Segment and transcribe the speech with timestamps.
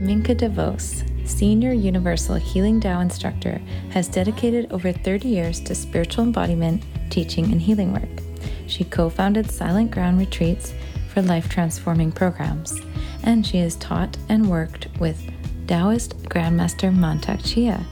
[0.00, 6.24] Minke de Vos, Senior Universal Healing Tao instructor, has dedicated over 30 years to spiritual
[6.24, 8.24] embodiment, teaching, and healing work.
[8.66, 10.72] She co founded Silent Ground Retreats
[11.12, 12.80] for life transforming programs,
[13.24, 15.22] and she has taught and worked with
[15.66, 17.84] Taoist Grandmaster Mantak Chia.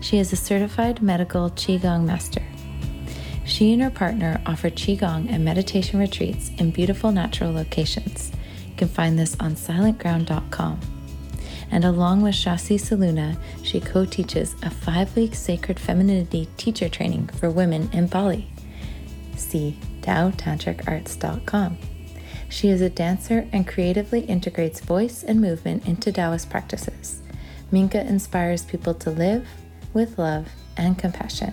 [0.00, 2.42] She is a certified medical Qigong master.
[3.44, 8.32] She and her partner offer Qigong and meditation retreats in beautiful natural locations.
[8.66, 10.97] You can find this on silentground.com
[11.70, 17.28] and along with Shashi Solluna, she co teaches a five week sacred femininity teacher training
[17.28, 18.48] for women in Bali.
[19.36, 21.78] See TaoTantricArts.com.
[22.48, 27.20] She is a dancer and creatively integrates voice and movement into Taoist practices.
[27.70, 29.46] Minke inspires people to live
[29.92, 31.52] with love and compassion,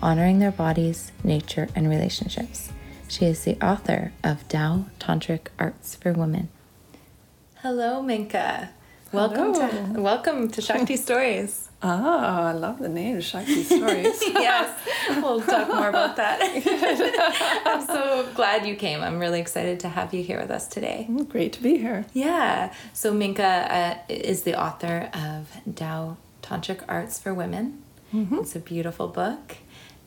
[0.00, 2.72] honoring their bodies, nature, and relationships.
[3.06, 6.48] She is the author of Tao Tantric Arts for Women.
[7.62, 8.70] Hello, Minke.
[9.14, 9.94] Welcome Hello.
[9.94, 11.68] to welcome to Shakti Stories.
[11.86, 14.20] Ah, I love the name Shakti Stories.
[14.26, 14.76] yes,
[15.22, 16.40] we'll talk more about that.
[17.66, 19.02] I'm so glad you came.
[19.02, 21.06] I'm really excited to have you here with us today.
[21.28, 22.06] Great to be here.
[22.14, 22.72] Yeah.
[22.94, 27.82] So Minke uh, is the author of Tao Tantric Arts for Women.
[28.12, 29.58] It's a beautiful book,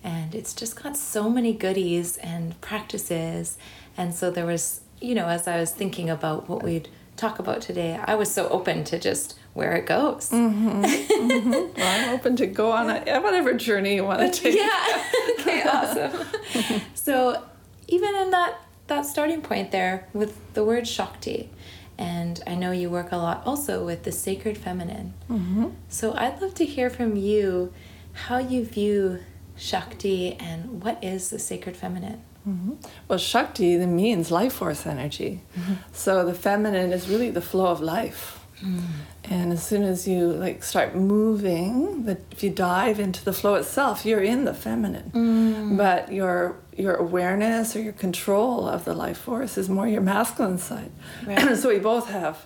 [0.03, 3.58] and it's just got so many goodies and practices.
[3.95, 7.61] And so there was, you know, as I was thinking about what we'd talk about
[7.61, 10.31] today, I was so open to just where it goes.
[10.37, 14.55] Well, I'm open to go on a, whatever journey you want to take.
[14.55, 15.03] Yeah.
[15.39, 16.25] okay, awesome.
[16.93, 17.43] so
[17.88, 21.49] even in that that starting point there with the word Shakti,
[21.97, 25.13] and I know you work a lot also with the sacred feminine.
[25.29, 25.69] Mm-hmm.
[25.89, 27.73] So I'd love to hear from you
[28.13, 29.19] how you view
[29.55, 32.21] Shakti and what is the sacred feminine.
[32.48, 32.73] Mm-hmm.
[33.08, 35.42] Well, Shakti that means life force energy.
[35.58, 35.73] Mm-hmm.
[35.92, 38.45] So the feminine is really the flow of life.
[38.64, 38.81] Mm.
[39.26, 43.56] And as soon as you like start moving, that if you dive into the flow
[43.56, 45.12] itself, you're in the feminine.
[45.13, 45.78] Mm.
[45.78, 50.57] But your your awareness or your control of the life force is more your masculine
[50.57, 50.91] side.
[51.25, 51.56] Right.
[51.62, 52.46] so we both have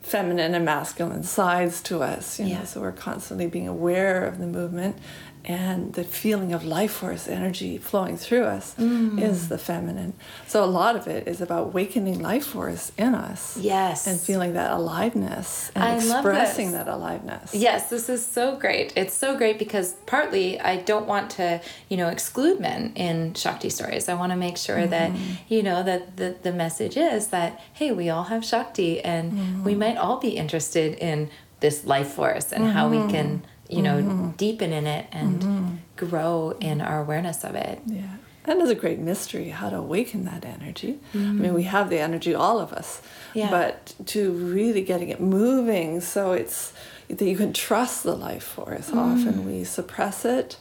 [0.00, 2.40] feminine and masculine sides to us.
[2.40, 2.64] You know, Yeah.
[2.64, 4.96] so we're constantly being aware of the movement
[5.44, 9.20] and the feeling of life force energy flowing through us Mm.
[9.20, 10.14] is the feminine.
[10.46, 13.56] So a lot of it is about awakening life force in us.
[13.56, 14.06] Yes.
[14.06, 17.54] And feeling that aliveness and I expressing that aliveness.
[17.54, 18.92] Yes, this is so great.
[18.96, 23.70] It's so great because partly I don't want to, you know, exclude men in Shakti
[23.70, 24.08] stories.
[24.08, 25.32] I want to make sure that, mm-hmm.
[25.48, 29.72] you know, that the, the message is that, hey, we all have Shakti and we
[29.72, 29.80] mm-hmm.
[29.80, 31.30] might all be interested in
[31.60, 33.10] this life force and how we mm-hmm.
[33.10, 34.30] can, you know, mm-hmm.
[34.32, 35.74] deepen in it and mm-hmm.
[35.96, 37.80] grow in our awareness of it.
[37.86, 38.16] Yeah.
[38.44, 40.98] That is a great mystery how to awaken that energy.
[41.14, 41.70] I mean, we mm-hmm.
[41.70, 43.00] have the energy, all of us.
[43.34, 43.50] Yeah.
[43.50, 46.72] But to really getting it moving so it's
[47.08, 48.90] that you can trust the life force.
[48.90, 48.96] Mm.
[48.96, 50.56] Often we suppress it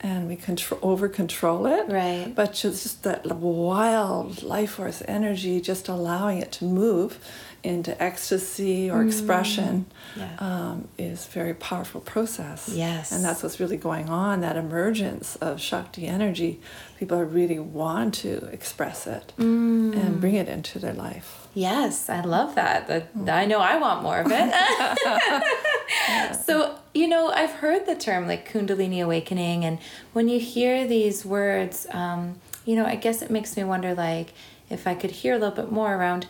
[0.00, 1.88] and we control over control it.
[1.88, 2.32] Right.
[2.34, 7.18] But just, just that wild life force energy, just allowing it to move
[7.66, 10.28] into ecstasy or expression Yeah.
[10.38, 12.68] um, is a very powerful process.
[12.72, 13.10] Yes.
[13.12, 16.60] And that's what's really going on, that emergence of Shakti energy.
[16.98, 19.94] People really want to express it Mm.
[20.00, 21.28] and bring it into their life.
[21.54, 22.86] Yes, I love that.
[22.88, 23.04] That
[23.42, 24.48] I know I want more of it.
[26.44, 29.78] So, you know, I've heard the term like Kundalini awakening, and
[30.12, 34.32] when you hear these words, um, you know, I guess it makes me wonder like
[34.70, 36.26] if I could hear a little bit more around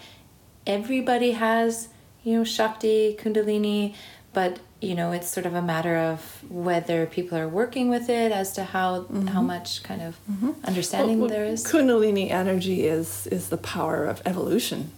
[0.66, 1.88] everybody has,
[2.24, 3.94] you know, Shakti, Kundalini,
[4.32, 8.30] but you know, it's sort of a matter of whether people are working with it
[8.30, 10.16] as to how how much kind of
[10.64, 11.64] understanding Well, there is.
[11.64, 14.92] Kundalini energy is, is the power of evolution.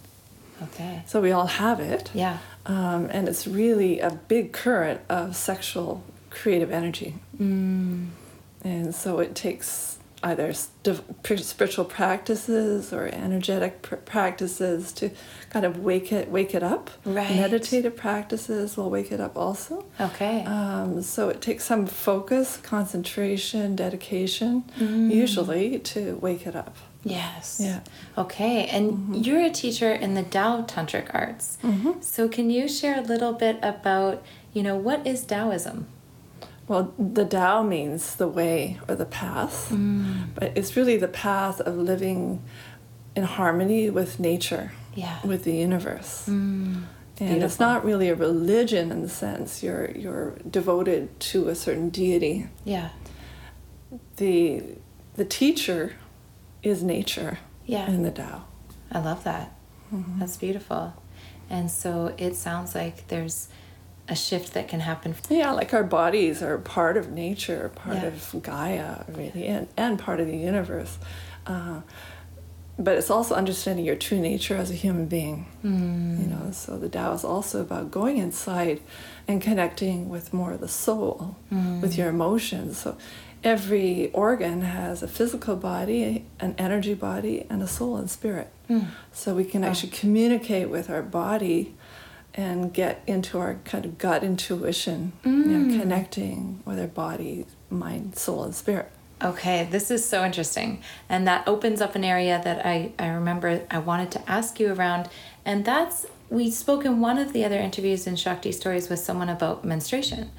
[0.62, 1.05] Okay.
[1.06, 2.11] So we all have it.
[2.12, 2.39] Yeah.
[2.67, 7.15] Um, and it's really a big current of sexual creative energy.
[7.41, 8.09] Mm.
[8.65, 15.11] And so it takes either s- div- pr- spiritual practices or energetic pr- practices to
[15.51, 16.91] kind of wake it wake it up.
[17.05, 17.37] Right.
[17.37, 19.85] Meditative practices will wake it up also.
[20.00, 20.44] Okay.
[20.44, 25.12] Um, so it takes some focus, concentration, dedication, Mm.
[25.15, 26.76] usually to wake it up.
[27.05, 27.59] Yes.
[27.62, 27.81] Yeah.
[28.19, 31.56] Okay, and you're a teacher in the Tao Tantric arts.
[32.00, 34.23] So can you share a little bit about,
[34.53, 35.87] you know, what is Taoism?
[36.69, 40.26] Well, the Tao means the way or the path, mm.
[40.35, 42.43] but it's really the path of living
[43.17, 45.19] in harmony with nature, Yeah.
[45.25, 46.26] with the universe.
[46.29, 46.85] Mm.
[47.20, 51.88] And it's not really a religion in the sense you're you're devoted to a certain
[51.88, 52.47] deity.
[52.65, 52.91] Yeah.
[54.17, 54.62] The
[55.15, 55.94] the teacher
[56.62, 57.88] is nature Yeah.
[57.88, 58.44] in the Tao.
[58.93, 59.53] I love that.
[59.93, 60.20] Mm-hmm.
[60.20, 60.94] That's beautiful.
[61.50, 63.49] And so it sounds like there's
[64.08, 65.14] a shift that can happen.
[65.28, 68.06] Yeah, like our bodies are part of nature, part Yeah.
[68.06, 70.99] of Gaia, really, and, and part of the universe.
[71.46, 71.81] Uh,
[72.78, 75.46] but it's also understanding your true nature as a human being.
[75.64, 76.20] Mm.
[76.20, 78.81] You know, so the Tao is also about going inside
[79.26, 81.81] and connecting with more of the soul, Mm.
[81.82, 82.78] with your emotions.
[82.78, 82.96] So
[83.43, 88.49] every organ has a physical body, an energy body, and a soul and spirit.
[88.70, 88.87] Mm.
[89.12, 91.75] So we can actually communicate with our body
[92.35, 95.81] and get into our kind of gut intuition, you know, mm.
[95.81, 98.91] connecting with our body, mind, soul, and spirit.
[99.21, 100.81] Okay, this is so interesting.
[101.09, 104.73] And that opens up an area that I, I remember I wanted to ask you
[104.73, 105.09] around.
[105.45, 109.29] And that's, we spoke in one of the other interviews in Shakti Stories with someone
[109.29, 110.31] about menstruation.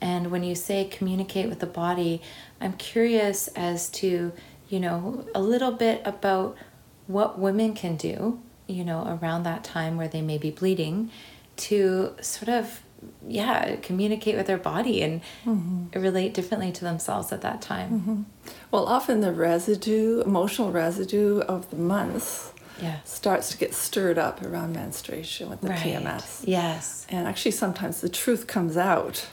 [0.00, 2.22] And when you say communicate with the body,
[2.60, 4.32] I'm curious as to,
[4.70, 6.56] you know, a little bit about
[7.06, 11.10] what women can do, you know, around that time where they may be bleeding
[11.56, 12.82] to sort of,
[13.26, 15.98] yeah, communicate with their body and mm-hmm.
[15.98, 17.90] relate differently to themselves at that time.
[17.90, 18.22] Mm-hmm.
[18.70, 23.00] Well, often the residue, emotional residue of the months Yeah.
[23.04, 26.42] starts to get stirred up around menstruation with the PMS.
[26.46, 27.06] Yes.
[27.08, 29.26] And actually, sometimes the truth comes out.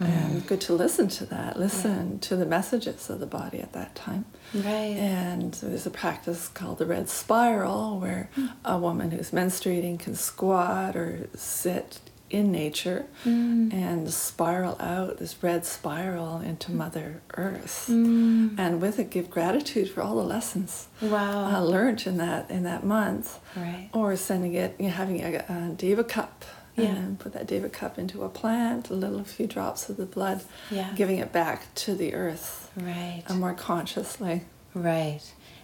[0.00, 0.12] Mm-hmm.
[0.12, 3.94] And good to listen to that, listen to the messages of the body at that
[3.94, 4.26] time.
[4.52, 4.94] Right.
[4.96, 8.46] And there's a practice called the red spiral where hmm.
[8.64, 13.72] a woman who's menstruating can squat or sit in nature mm.
[13.72, 16.78] and spiral out this red spiral into hmm.
[16.78, 17.86] Mother Earth.
[17.88, 18.58] Mm.
[18.58, 21.54] And with it, give gratitude for all the lessons Wow.
[21.54, 23.38] uh, learned in that in that month.
[23.54, 23.90] Right.
[23.92, 26.44] Or sending it, you know, having a, a Diva cup.
[26.76, 26.94] Yeah.
[26.96, 30.42] And put that Diva cup into a plant, a little few drops of the blood,
[30.70, 30.92] Yeah.
[30.94, 33.22] giving it back to the earth Right.
[33.28, 34.42] uh, more consciously.
[34.74, 35.20] right.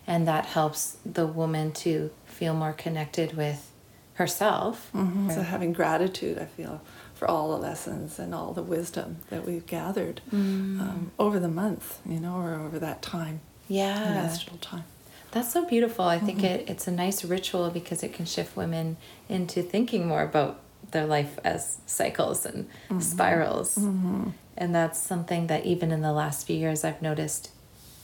[0.06, 3.70] And that helps the woman to feel more connected with
[4.14, 4.90] herself.
[4.94, 5.32] Mhm.
[5.34, 6.80] So having gratitude, I feel,
[7.14, 10.80] for all the lessons and all the wisdom that we've gathered Mm.
[10.80, 14.14] um, over the month, you know, or over that time, Yeah.
[14.14, 14.84] menstrual time.
[15.30, 16.04] That's so beautiful.
[16.04, 18.96] I think it, it's a nice ritual because it can shift women
[19.28, 20.60] into thinking more about
[20.92, 23.00] their life as cycles and mm-hmm.
[23.00, 23.76] spirals.
[23.76, 24.30] Mm-hmm.
[24.56, 27.50] And that's something that even in the last few years I've noticed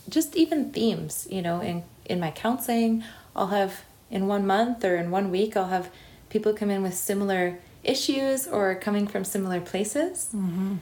[0.09, 3.05] just even themes, you know, in in my counseling,
[3.37, 5.91] I'll have in one month or in one week I'll have
[6.31, 10.31] people come in with similar issues or coming from similar places.
[10.35, 10.77] Mm-hmm.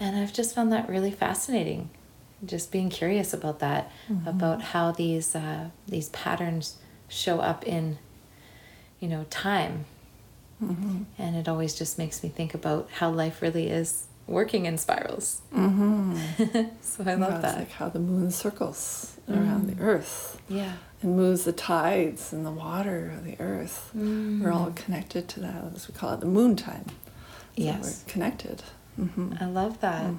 [0.00, 1.90] And I've just found that really fascinating.
[2.44, 3.90] Just being curious about that,
[4.24, 6.76] about how these uh, these patterns
[7.08, 7.98] show up in,
[9.00, 9.86] you know, time.
[10.60, 15.40] And it always just makes me think about how life really is working in spirals.
[15.52, 17.56] so I love it's that.
[17.58, 20.72] like how the moon circles around the earth yeah.
[21.02, 23.90] and moves the tides and the water of the earth.
[23.94, 24.02] We're
[24.50, 24.54] Mm.
[24.54, 26.86] all connected to that, as we call it, the moon time.
[26.88, 28.04] So Yes.
[28.06, 28.62] We're connected.
[28.96, 30.12] hmm I love that.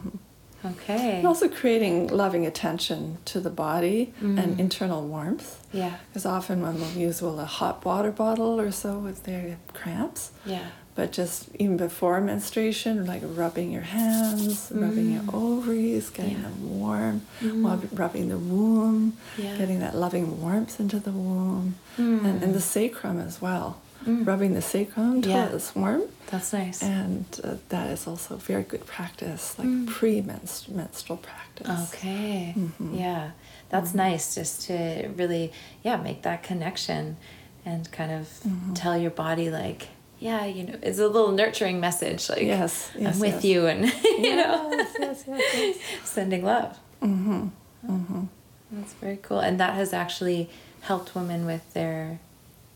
[0.66, 1.18] Okay.
[1.18, 4.60] And also creating loving attention to the body and mm.
[4.60, 5.66] internal warmth.
[5.72, 5.98] Yeah.
[6.08, 10.32] Because often when we'll use well, a hot water bottle or so with their cramps,
[10.46, 10.66] Yeah.
[10.96, 15.34] but just even before menstruation, like rubbing your hands, rubbing your mm.
[15.34, 16.42] ovaries, getting Yeah.
[16.44, 17.66] them warm, mm-hmm.
[17.66, 19.56] rub- rubbing the womb, Yeah.
[19.58, 22.62] getting that loving warmth into the womb, and, and the mm.
[22.62, 23.78] sacrum as well.
[24.06, 25.50] Rubbing the sacrum until Yeah.
[25.56, 26.04] it's warm.
[26.28, 26.82] That's nice.
[26.84, 31.90] And uh, that is also very good practice, like pre-menstrual practice.
[31.94, 32.54] Okay.
[32.58, 32.96] Mm-hmm.
[32.96, 33.32] Yeah.
[33.70, 35.52] That's nice just to really,
[35.84, 37.18] yeah, make that connection
[37.66, 38.74] and kind of Mm-hmm.
[38.74, 39.90] tell your body, like,
[40.20, 42.30] yeah, you know, it's a little nurturing message.
[42.30, 43.46] Like, Yes, yes, I'm with yes.
[43.46, 45.78] you and, you know, Yes, yes, yes, yes.
[46.04, 46.78] sending love.
[47.02, 47.48] Mm-hmm.
[47.88, 48.24] Mm-hmm.
[48.72, 49.40] That's very cool.
[49.40, 50.50] And that has actually
[50.82, 52.20] helped women with their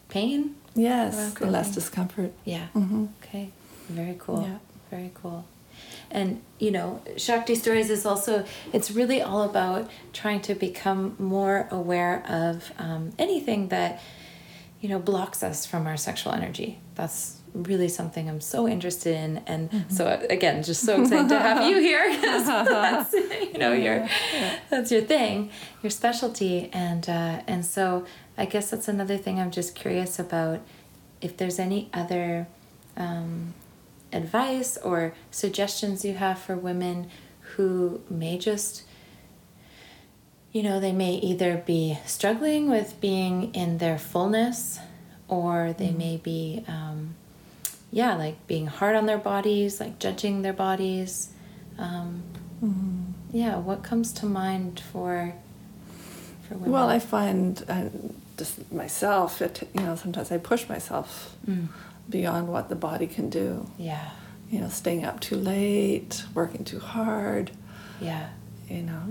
[0.09, 0.55] pain.
[0.75, 2.33] Yes, the less discomfort.
[2.45, 2.67] Yeah.
[2.75, 3.05] Mm-hmm.
[3.23, 3.51] Okay.
[3.89, 4.41] Very cool.
[4.41, 4.57] Yeah.
[4.89, 5.45] Very cool.
[6.11, 11.67] And you know, Shakti Stories is also it's really all about trying to become more
[11.71, 14.01] aware of um, anything that
[14.81, 16.79] you know blocks us from our sexual energy.
[16.95, 21.69] That's really something I'm so interested in, and so again, just so excited to have
[21.69, 22.17] you here.
[22.21, 24.07] that's you know your
[24.69, 25.49] that's your thing,
[25.81, 28.05] your specialty, and uh, and so
[28.37, 30.61] I guess that's another thing I'm just curious about.
[31.21, 32.47] If there's any other
[32.97, 33.53] um,
[34.11, 37.09] advice or suggestions you have for women
[37.55, 38.83] who may just
[40.51, 44.79] you know they may either be struggling with being in their fullness
[45.27, 47.15] or they may be um,
[47.99, 51.29] yeah like being hard on their bodies like judging their bodies
[51.77, 52.23] um,
[53.31, 55.33] yeah what comes to mind for
[56.47, 57.89] for women Well, I find uh,
[58.37, 61.67] just myself, it, you know, sometimes I push myself Mm.
[62.09, 63.69] beyond what the body can do.
[63.77, 64.09] yeah
[64.51, 67.49] you know, staying up too late, working too hard.
[67.99, 68.27] Yeah.
[68.73, 69.03] You know,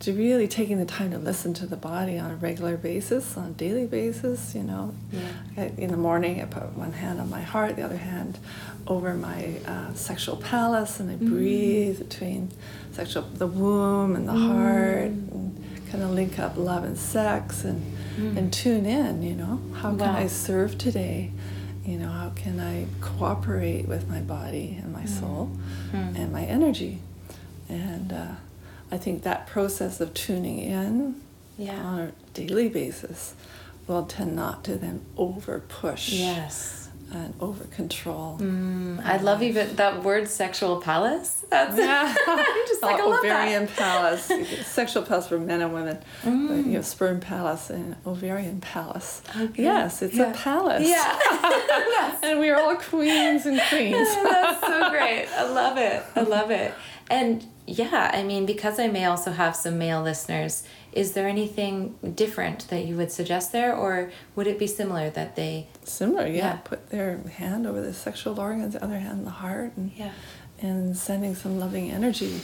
[0.00, 3.46] to really taking the time to listen to the body on a regular basis, on
[3.46, 4.54] a daily basis.
[4.54, 5.70] You know, Yeah.
[5.78, 8.38] In the morning I put one hand on my heart, the other hand
[8.86, 11.30] over my uh, sexual palace, and I mm.
[11.30, 12.50] breathe between
[12.92, 14.48] sexual the womb and the mm.
[14.48, 18.36] heart, and kind of link up love and sex, and mm.
[18.36, 19.22] and tune in.
[19.22, 21.32] You know, how can I serve today?
[21.86, 25.50] You know, how can I cooperate with my body and my soul
[25.94, 26.98] and my energy?
[27.68, 28.34] And uh,
[28.90, 31.20] I think that process of tuning in
[31.58, 31.74] Yeah.
[31.82, 33.34] on a daily basis
[33.86, 36.88] will tend not to then over push Yes.
[37.12, 38.36] and over control.
[38.40, 41.44] Mm, I love even that word sexual palace.
[41.50, 42.12] That's Yeah.
[42.26, 43.76] I'm just like, I Uh, love ovarian that.
[43.76, 44.30] palace,
[44.66, 46.66] sexual palace for men and women, but, Mm.
[46.66, 49.22] you know, sperm palace and ovarian palace.
[49.40, 49.62] Okay.
[49.62, 50.30] Yes, it's Yeah.
[50.30, 50.86] a palace.
[50.88, 52.16] Yeah.
[52.22, 54.08] and we're all queens and queens.
[54.14, 55.26] That's so great.
[55.36, 56.02] I love it.
[56.16, 56.74] I love it.
[57.08, 61.96] And yeah, I mean, because I may also have some male listeners, is there anything
[62.14, 66.34] different that you would suggest there, or would it be similar that they, Similar, yeah.
[66.34, 66.56] Yeah.
[66.64, 70.12] Put their hand over the sexual organs, the other hand the heart, and yeah,
[70.60, 72.40] and sending some loving energy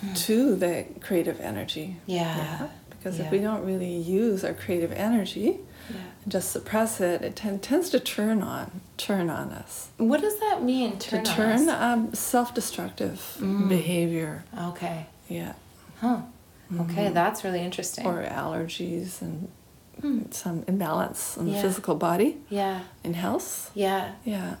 [0.00, 0.14] hmm.
[0.14, 1.96] to the creative energy.
[2.06, 2.68] Yeah.
[2.90, 3.26] Because Yeah.
[3.26, 5.60] if we don't really use our creative energy
[5.90, 5.96] yeah.
[6.22, 9.88] and just suppress it, it ten- tends to turn on, turn on us.
[9.96, 10.98] What does that mean?
[10.98, 13.68] Turn to on turn um, self-destructive mm.
[13.68, 14.44] behavior.
[14.58, 15.06] Okay.
[15.28, 15.54] Yeah.
[16.00, 16.20] Huh.
[16.80, 17.14] Okay, mm-hmm.
[17.14, 18.06] that's really interesting.
[18.06, 19.48] Or allergies and
[20.00, 20.22] hmm.
[20.30, 21.54] some imbalance in Yeah.
[21.54, 22.80] the physical body, yeah.
[23.04, 23.70] in health.
[23.74, 24.12] Yeah.
[24.24, 24.56] Yeah.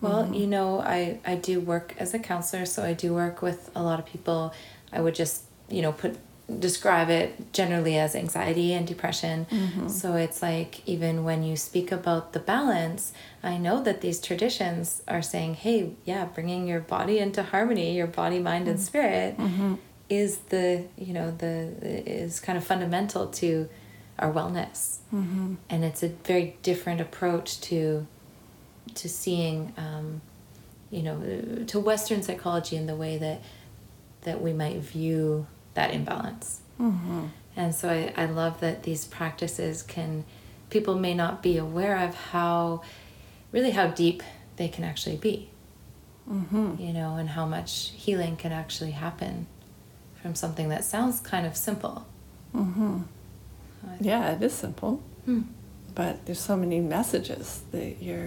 [0.00, 0.34] Well, mm-hmm.
[0.34, 3.82] you know, I, I do work as a counselor, so I do work with a
[3.82, 4.52] lot of people.
[4.92, 6.18] I would just, you know, put
[6.58, 9.46] describe it generally as anxiety and depression.
[9.50, 9.88] Mm-hmm.
[9.88, 13.12] So it's like even when you speak about the balance,
[13.42, 18.06] I know that these traditions are saying, hey, yeah, bringing your body into harmony, your
[18.06, 18.84] body, mind, and mm-hmm.
[18.84, 19.74] spirit mm-hmm.
[20.08, 23.68] is the, you know, the is kind of fundamental to
[24.18, 24.98] our wellness.
[25.68, 28.06] And it's a very different approach to
[28.94, 30.20] to seeing um,
[30.90, 33.42] you know to western psychology in the way that
[34.22, 35.46] that we might view
[35.78, 36.46] that imbalance
[37.56, 40.24] and so I, I love that these practices can
[40.74, 42.82] people may not be aware of how
[43.54, 44.20] really how deep
[44.58, 45.36] they can actually be
[46.78, 47.70] you know and how much
[48.04, 49.46] healing can actually happen
[50.20, 51.96] from something that sounds kind of simple
[54.00, 54.94] Yeah, it is simple.
[55.26, 55.42] Hmm.
[55.94, 58.24] But there's so many messages that your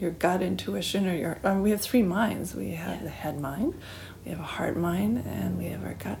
[0.00, 2.54] your gut intuition or your um, we have three minds.
[2.54, 3.02] We have Yeah.
[3.08, 3.70] the head mind,
[4.24, 6.18] we have a heart mind, and we have our gut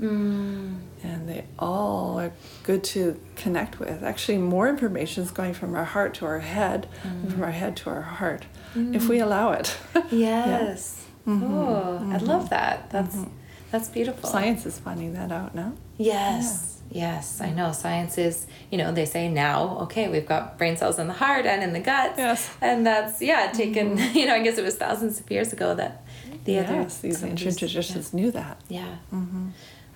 [0.00, 2.32] mm, And they all are
[2.62, 4.02] good to connect with.
[4.02, 7.32] Actually, more information is going from our heart to our head and mm.
[7.32, 8.44] from our head to our heart
[8.74, 9.24] if we mm.
[9.24, 9.76] allow it.
[10.10, 11.06] yes.
[11.26, 11.44] Mm-hmm.
[11.44, 12.26] Oh i mm-hmm.
[12.26, 12.90] love that.
[12.90, 13.30] That's mm-hmm.
[13.70, 14.28] that's beautiful.
[14.28, 15.72] Science is finding that out now.
[15.98, 17.72] Yes, yes, I know.
[17.72, 21.46] Science is, you know, they say now, okay, we've got brain cells in the heart
[21.46, 22.14] and in the gut.
[22.16, 22.48] Yes.
[22.60, 26.04] And that's, yeah, taken, you know, I guess it was thousands of years ago that
[26.46, 26.74] the other.
[26.74, 28.60] yes, these ancient traditions knew that.
[28.68, 28.96] Yeah.
[29.12, 29.48] Mm-hmm.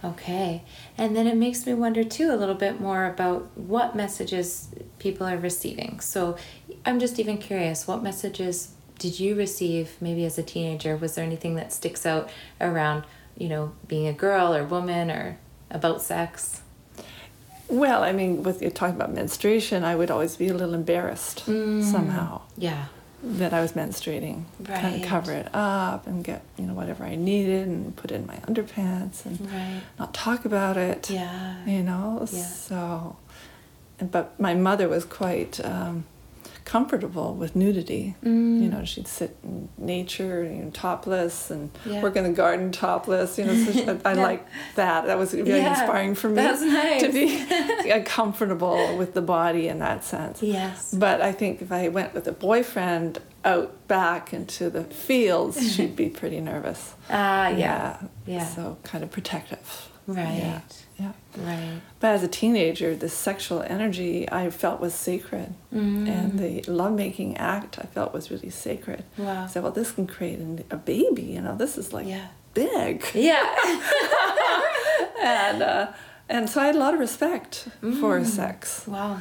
[0.03, 0.63] Okay.
[0.97, 5.27] And then it makes me wonder, too, a little bit more about what messages people
[5.27, 6.01] are receiving.
[6.01, 6.37] So
[6.85, 10.97] I'm just even curious, what messages did you receive maybe as a teenager?
[10.97, 12.31] Was there anything that sticks out
[12.61, 13.05] around,
[13.37, 15.39] you know, being a girl or woman or
[15.71, 16.63] about sex?
[17.69, 21.47] Well, I mean, with you talking about menstruation, I would always be a little embarrassed
[21.47, 21.83] mm.
[21.85, 22.87] somehow Yeah.
[23.23, 24.45] That I was menstruating.
[24.65, 28.27] Kind of cover it up and get you know whatever I needed and put in
[28.27, 29.83] my underpants and Right.
[29.99, 31.11] not talk about it.
[31.11, 31.65] Yeah.
[31.67, 32.19] You know.
[32.33, 32.43] Yeah.
[32.45, 33.17] So,
[34.01, 36.05] but my mother was quite um,
[36.71, 38.15] comfortable with nudity.
[38.25, 38.63] Mm.
[38.63, 42.01] You know, she'd sit in nature, you know, topless, and Yeah.
[42.01, 43.37] work in the garden topless.
[43.39, 44.23] You know, so I, Yeah.
[44.23, 44.47] like
[44.77, 45.07] that.
[45.07, 47.03] That was very Yeah, inspiring for me nice.
[47.03, 50.45] to be uh, comfortable with the body in that sense.
[50.45, 50.95] Yes.
[50.95, 55.97] But I think if I went with a boyfriend out back into the fields, she'd
[55.97, 56.95] be pretty nervous.
[57.11, 57.97] Ah, yeah.
[58.27, 58.47] Yeah.
[58.47, 59.89] So kind of protective.
[60.07, 60.63] Right.
[61.01, 61.13] Yeah.
[61.39, 61.81] Right.
[62.01, 65.55] But as a teenager, the sexual energy I felt was sacred.
[65.73, 66.09] Mm.
[66.09, 69.05] And the lovemaking act I felt was really sacred.
[69.17, 69.45] Wow.
[69.45, 70.39] I said, well, this can create
[70.71, 71.23] a baby.
[71.23, 72.27] You know, this is like Yeah.
[72.55, 73.05] big.
[73.15, 73.47] Yeah.
[75.23, 75.93] And, uh,
[76.29, 78.01] and so I had a lot of respect Mm.
[78.01, 78.87] for sex.
[78.87, 79.21] wow.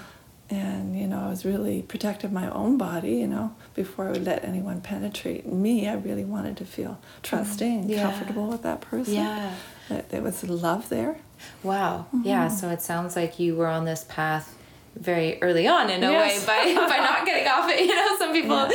[0.52, 4.12] And, you know, I was really protective of my own body, you know, before I
[4.12, 5.88] would let anyone penetrate me.
[5.88, 7.94] I really wanted to feel trusting and Mm.
[7.94, 8.02] Yeah.
[8.12, 9.14] comfortable with that person.
[9.14, 9.52] Yeah.
[9.90, 11.18] That there was love there.
[11.64, 12.08] Wow.
[12.24, 12.48] Yeah.
[12.48, 14.56] So it sounds like you were on this path
[14.96, 16.48] very early on in a Yes.
[16.48, 17.80] way by, by not getting off it.
[17.82, 18.70] You know, some people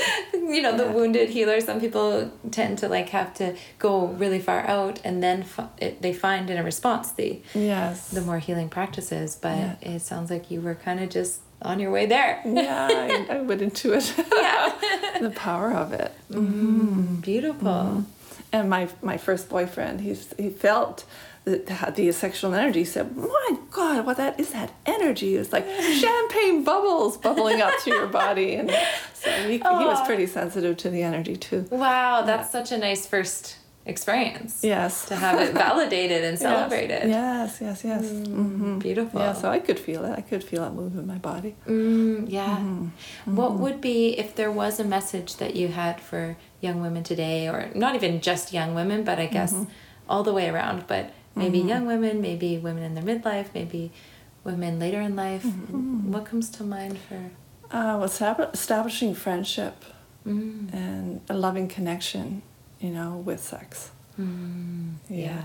[0.54, 0.92] you know, the Yeah.
[0.92, 1.60] wounded healer.
[1.60, 6.02] Some people tend to like have to go really far out, and then f- it,
[6.02, 8.08] they find in a response the Yes.
[8.10, 9.36] the more healing practices.
[9.40, 9.74] But Yeah.
[9.94, 12.40] it sounds like you were kind of just on your way there.
[12.44, 15.18] yeah, I, I would intuit Yeah.
[15.20, 16.12] the power of it.
[16.30, 18.04] Mm, beautiful.
[18.52, 21.04] And my my first boyfriend, he's he felt
[21.68, 22.80] had the sexual energy.
[22.80, 25.36] He said, "My God, what that is that energy?
[25.36, 25.66] It's like
[26.04, 28.70] champagne bubbles bubbling up through your body." And
[29.14, 31.66] so he, he was pretty sensitive to the energy too.
[31.70, 33.56] Wow, that's such a nice first
[33.86, 34.60] experience.
[34.62, 35.06] Yes.
[35.06, 36.40] To have it validated and Yes.
[36.40, 37.08] celebrated.
[37.08, 38.02] Yes, yes, yes.
[38.10, 39.20] hmm Beautiful.
[39.20, 40.12] Yeah, so I could feel it.
[40.16, 41.54] I could feel it move in my body.
[41.66, 42.56] Mm, yeah.
[42.56, 43.36] Mm-hmm.
[43.36, 47.48] What would be if there was a message that you had for young women today,
[47.48, 49.70] or not even just young women, but I guess Mm-hmm.
[50.10, 51.04] all the way around, but
[51.36, 53.92] maybe young women, maybe women in their midlife, maybe
[54.44, 55.44] women later in life?
[55.44, 56.12] Mm-hmm.
[56.12, 57.20] What comes to mind for?
[57.70, 59.76] Uh, well, establishing friendship
[60.26, 62.40] Mm, and a loving connection,
[62.84, 63.90] you know, with sex.
[64.20, 65.42] mm, Yeah.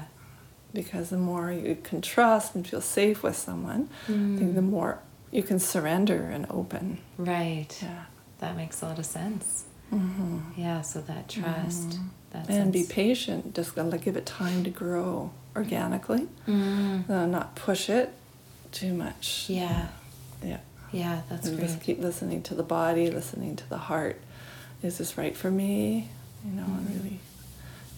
[0.73, 4.99] Because the more you can trust and feel safe with someone, I think the more
[5.31, 6.99] you can surrender and open.
[7.17, 7.71] Right.
[7.81, 8.03] Yeah.
[8.39, 9.63] That makes a lot of sense.
[9.89, 10.81] hmm Yeah.
[10.81, 11.89] So that trust.
[12.31, 13.55] That And be patient.
[13.55, 16.27] Just gotta give it time to grow organically.
[16.47, 18.09] Mm, Uh, not push it
[18.71, 19.45] too much.
[19.49, 19.87] yeah.
[20.43, 20.59] Yeah.
[20.91, 21.21] Yeah.
[21.29, 21.67] That's and great.
[21.69, 24.17] just keep listening to the body, listening to the heart.
[24.83, 26.09] Is this right for me?
[26.45, 27.19] You know, and really,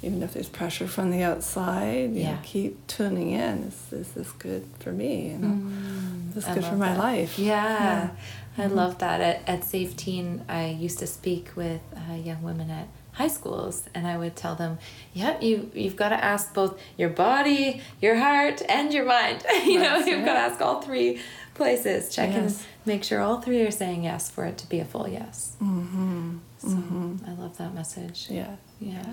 [0.04, 2.38] even if there's pressure from the outside, you know, Yeah.
[2.44, 3.64] keep tuning in.
[3.64, 5.30] Is, is this good for me?
[5.32, 6.98] You know, Mm, is this I good for my that.
[7.00, 7.38] life?
[7.40, 8.10] Yeah,
[8.58, 8.76] I Mm-hmm.
[8.76, 9.22] love that.
[9.22, 13.84] At, at Safe Teen, I used to speak with uh, young women at high schools,
[13.94, 14.78] and I would tell them,
[15.14, 19.44] "Yep, you you've got to ask both your body, your heart, and your mind.
[19.66, 21.20] you know, you've got to ask all three
[21.54, 22.14] places.
[22.16, 22.64] Check and Yes.
[22.86, 25.56] make sure all three are saying yes for it to be a full yes.
[25.62, 26.38] Mm-hmm.
[26.58, 26.78] So
[27.28, 28.28] I love that message.
[28.30, 28.56] Yeah.
[28.80, 29.06] Yeah.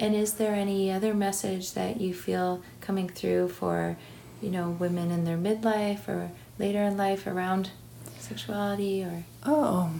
[0.00, 3.96] And is there any other message that you feel coming through for,
[4.42, 7.70] you know, women in their midlife or later in life around
[8.18, 9.90] sexuality or Oh,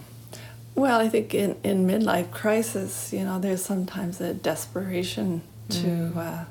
[0.75, 6.17] well, I think in, in midlife crisis, you know, there's sometimes a desperation to, Mm.
[6.17, 6.43] uh,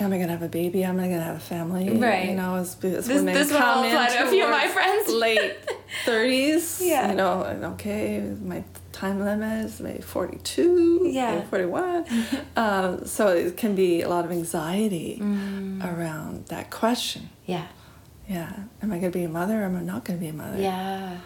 [0.00, 0.82] am I going to have a baby?
[0.82, 1.88] Am I going to have a family?
[1.96, 2.28] Right.
[2.30, 4.66] You know, as, as This- women this will come apply to a few of my
[4.66, 5.08] friends.
[5.10, 5.54] late
[6.04, 7.10] 30s, Yeah.
[7.10, 7.42] you know,
[7.74, 8.64] okay, my
[9.04, 11.34] time limit is maybe 42, Yeah.
[11.34, 12.06] maybe 41.
[12.56, 15.84] um, so it can be a lot of anxiety Mm.
[15.84, 17.28] around that question.
[17.46, 17.66] yeah.
[18.26, 18.50] Yeah.
[18.82, 20.32] Am I going to be a mother or am I not going to be a
[20.32, 20.58] mother?
[20.60, 21.18] Yeah.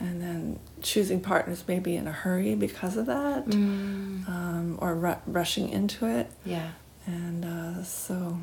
[0.00, 4.28] and then choosing partners maybe in a hurry because of that Mm.
[4.28, 6.70] um, or ru- rushing into it Yeah.
[7.06, 8.38] and uh, so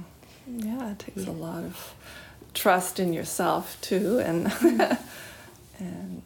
[0.48, 1.94] yeah it takes a lot of
[2.54, 4.38] trust in yourself too and
[5.80, 6.22] and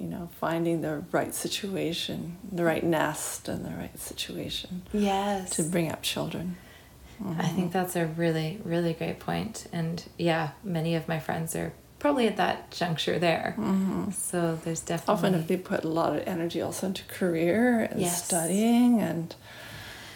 [0.00, 5.50] you know finding the right situation the right nest and the right situation Yes.
[5.56, 6.56] to bring up children
[7.22, 7.68] I think mm-hmm.
[7.70, 9.66] that's a really, really great point.
[9.72, 13.54] And yeah, many of my friends are probably at that juncture there.
[13.58, 14.10] Mm-hmm.
[14.12, 18.24] So there's definitely often they put a lot of energy also into career and Yes.
[18.24, 19.34] studying and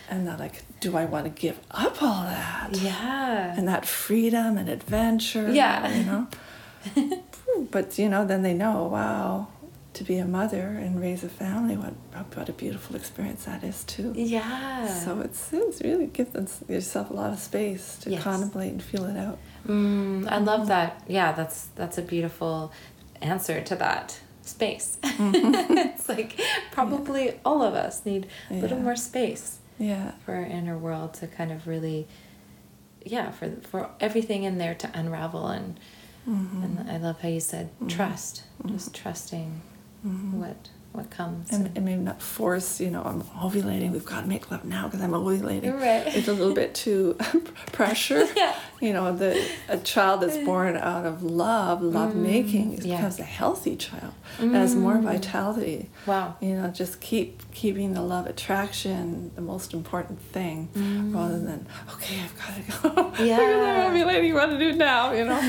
[0.08, 3.54] and they're like do i want to give up all that Yeah.
[3.56, 5.50] and that freedom and adventure.
[5.52, 5.94] Yeah.
[5.94, 7.22] You know?
[7.70, 9.48] but, you know, then they know, wow,
[9.94, 11.94] to be a mother and raise a family, what,
[12.34, 14.12] what a beautiful experience that is, too.
[14.16, 14.86] yeah.
[14.86, 18.22] So it's, it's really give them, yourself a lot of space to Yes.
[18.22, 19.38] contemplate and feel it out.
[19.66, 21.02] Mm, I love that.
[21.08, 22.72] Yeah, that's that's a beautiful
[23.22, 24.98] answer to that space.
[25.02, 25.78] Mm-hmm.
[25.78, 26.38] it's like
[26.72, 28.84] probably all of us need a little Yeah.
[28.84, 30.12] more space Yeah.
[30.24, 32.06] for our inner world to kind of really,
[33.06, 35.80] yeah, for for everything in there to unravel and
[36.28, 36.62] mm-hmm.
[36.64, 37.88] and I love how you said mm-hmm.
[37.88, 39.62] trust, just trusting
[40.06, 40.40] Mm-hmm.
[40.40, 41.50] what what comes.
[41.50, 44.84] And, and maybe not force, you know, I'm ovulating, we've got to make love now
[44.86, 45.74] because I'm ovulating.
[45.74, 46.06] Right.
[46.14, 47.16] It's a little bit too
[47.72, 48.26] pressure.
[48.36, 48.54] Yeah.
[48.80, 52.96] You know, the a child that's born out of love, love making, Mm, yeah.
[52.96, 54.52] becomes a healthy child, Mm.
[54.52, 55.88] has more vitality.
[56.06, 56.36] Wow.
[56.40, 60.68] You know, just keep keeping the love attraction the most important thing
[61.14, 63.02] rather than, okay, I've got to go.
[63.12, 63.18] Mm.
[63.26, 63.38] Yeah.
[63.38, 65.40] I'm ovulating, what to do now, you know?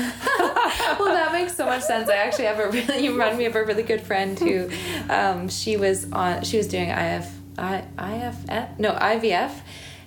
[0.98, 2.08] well, that makes so much sense.
[2.08, 4.70] I actually have a really, you remind me of a really good friend who,
[5.10, 9.52] um, Um, she was on, she was doing IF, I, IFF, no, IVF,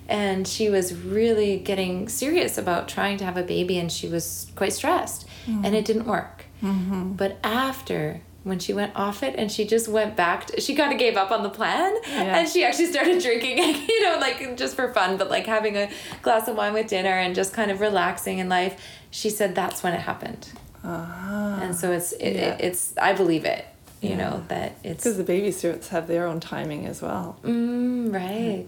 [0.08, 4.50] and she was really getting serious about trying to have a baby and she was
[4.56, 5.64] quite stressed mm-hmm.
[5.64, 6.46] and it didn't work.
[6.62, 7.12] Mm-hmm.
[7.12, 10.92] But after, when she went off it and she just went back to, she kind
[10.92, 12.38] of gave up on the plan Yeah.
[12.38, 15.90] and she actually started drinking you know like just for fun but like having a
[16.22, 19.82] glass of wine with dinner and just kind of relaxing in life she said that's
[19.82, 20.48] when it happened
[20.82, 21.60] Ah.
[21.60, 22.54] and so it's it, Yeah.
[22.54, 23.66] it, it's I believe it.
[24.00, 24.16] You Yeah.
[24.16, 25.04] know, that it's.
[25.04, 27.36] Because the baby spirits have their own timing as well.
[27.42, 28.66] Mm, right.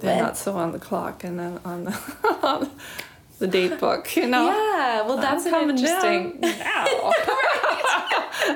[0.00, 2.70] They're But- not so on the clock and then on the,
[3.40, 4.46] the date book, you know?
[4.78, 6.38] Yeah, well, that's I'm an interesting.
[6.40, 6.86] now.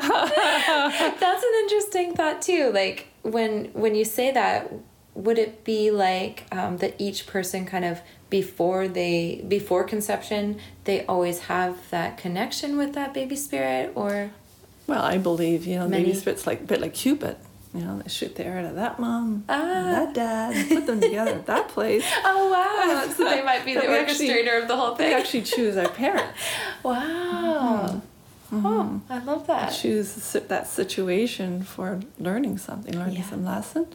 [0.01, 2.71] That's an interesting thought too.
[2.73, 4.73] Like when when you say that,
[5.15, 8.01] would it be like um, that each person kind of
[8.31, 14.31] before they before conception they always have that connection with that baby spirit or
[14.87, 17.37] well, I believe, you know, Many- baby spirits like a bit like Cupid.
[17.75, 19.55] You know, they shoot the arrow to that mom, Ah.
[19.97, 22.05] that dad, and put them together at that place.
[22.25, 25.09] oh wow so they might be the we actually- orchestrator of the whole thing.
[25.09, 26.39] We actually choose our parents.
[26.85, 28.03] wow
[28.53, 33.31] oh I love that choose that situation for learning something, learning Yeah.
[33.31, 33.87] some lesson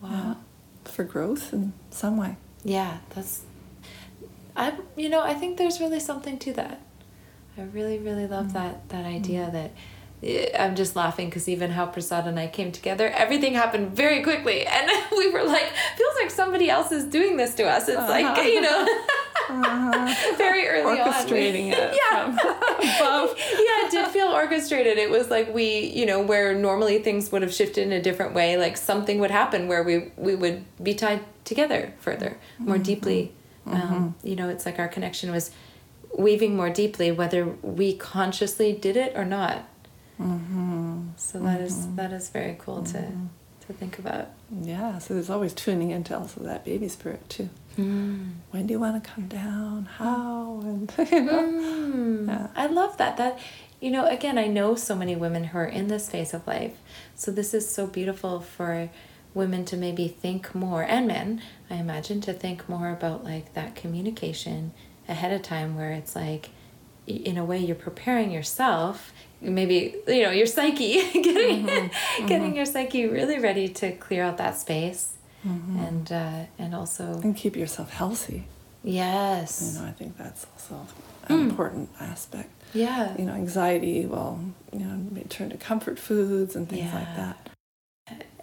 [0.00, 0.36] wow
[0.84, 2.36] for growth in some way.
[2.64, 3.42] Yeah, that's.
[4.56, 6.80] I you know I think there's really something to that.
[7.58, 9.70] I really really love that that idea that.
[10.22, 14.22] eh, I'm just laughing because even how Prasad and I came together, everything happened very
[14.22, 17.88] quickly, and we were like, feels like somebody else is doing this to us.
[17.88, 18.42] It's like Uh-huh.
[18.42, 18.86] you know,
[20.36, 21.12] very early on.
[21.12, 24.98] Orchestrating it yeah, yeah, it did feel orchestrated.
[24.98, 28.34] It was like we, you know, where normally things would have shifted in a different
[28.34, 33.32] way, like something would happen where we we would be tied together further, more deeply.
[33.66, 35.50] Um, you know, it's like our connection was
[36.16, 39.68] weaving more deeply, whether we consciously did it or not.
[40.20, 41.08] Mm-hmm.
[41.16, 41.96] So that is mm-hmm.
[41.96, 43.26] that is very cool to mm-hmm.
[43.66, 44.28] to think about.
[44.62, 47.48] Yeah, so there's always tuning into also that baby spirit too.
[47.76, 48.32] Mm.
[48.50, 49.84] When do you want to come down?
[49.84, 50.60] How?
[50.62, 51.42] And you know.
[51.42, 52.48] Mm, Yeah.
[52.56, 53.16] I love that.
[53.16, 53.38] That
[53.80, 56.76] you know, again, I know so many women who are in this phase of life.
[57.14, 58.90] So this is so beautiful for
[59.34, 63.76] women to maybe think more and men, I imagine, to think more about like that
[63.76, 64.72] communication
[65.08, 66.50] ahead of time where it's like
[67.06, 72.26] in a way you're preparing yourself maybe you know your psyche getting mm-hmm.
[72.26, 72.56] getting mm-hmm.
[72.56, 75.14] your psyche really ready to clear out that space.
[75.46, 75.78] Mm-hmm.
[75.78, 78.46] And uh, and also and keep yourself healthy.
[78.82, 79.72] yes.
[79.74, 80.86] You know, I think that's also
[81.28, 81.50] an mm.
[81.50, 82.50] important aspect.
[82.74, 83.16] yeah.
[83.16, 84.40] You know, anxiety will,
[84.72, 87.50] you know, may turn to comfort foods and things like that.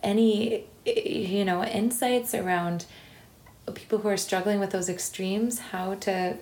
[0.04, 2.86] any you know insights around
[3.73, 6.38] people who are struggling with those extremes how to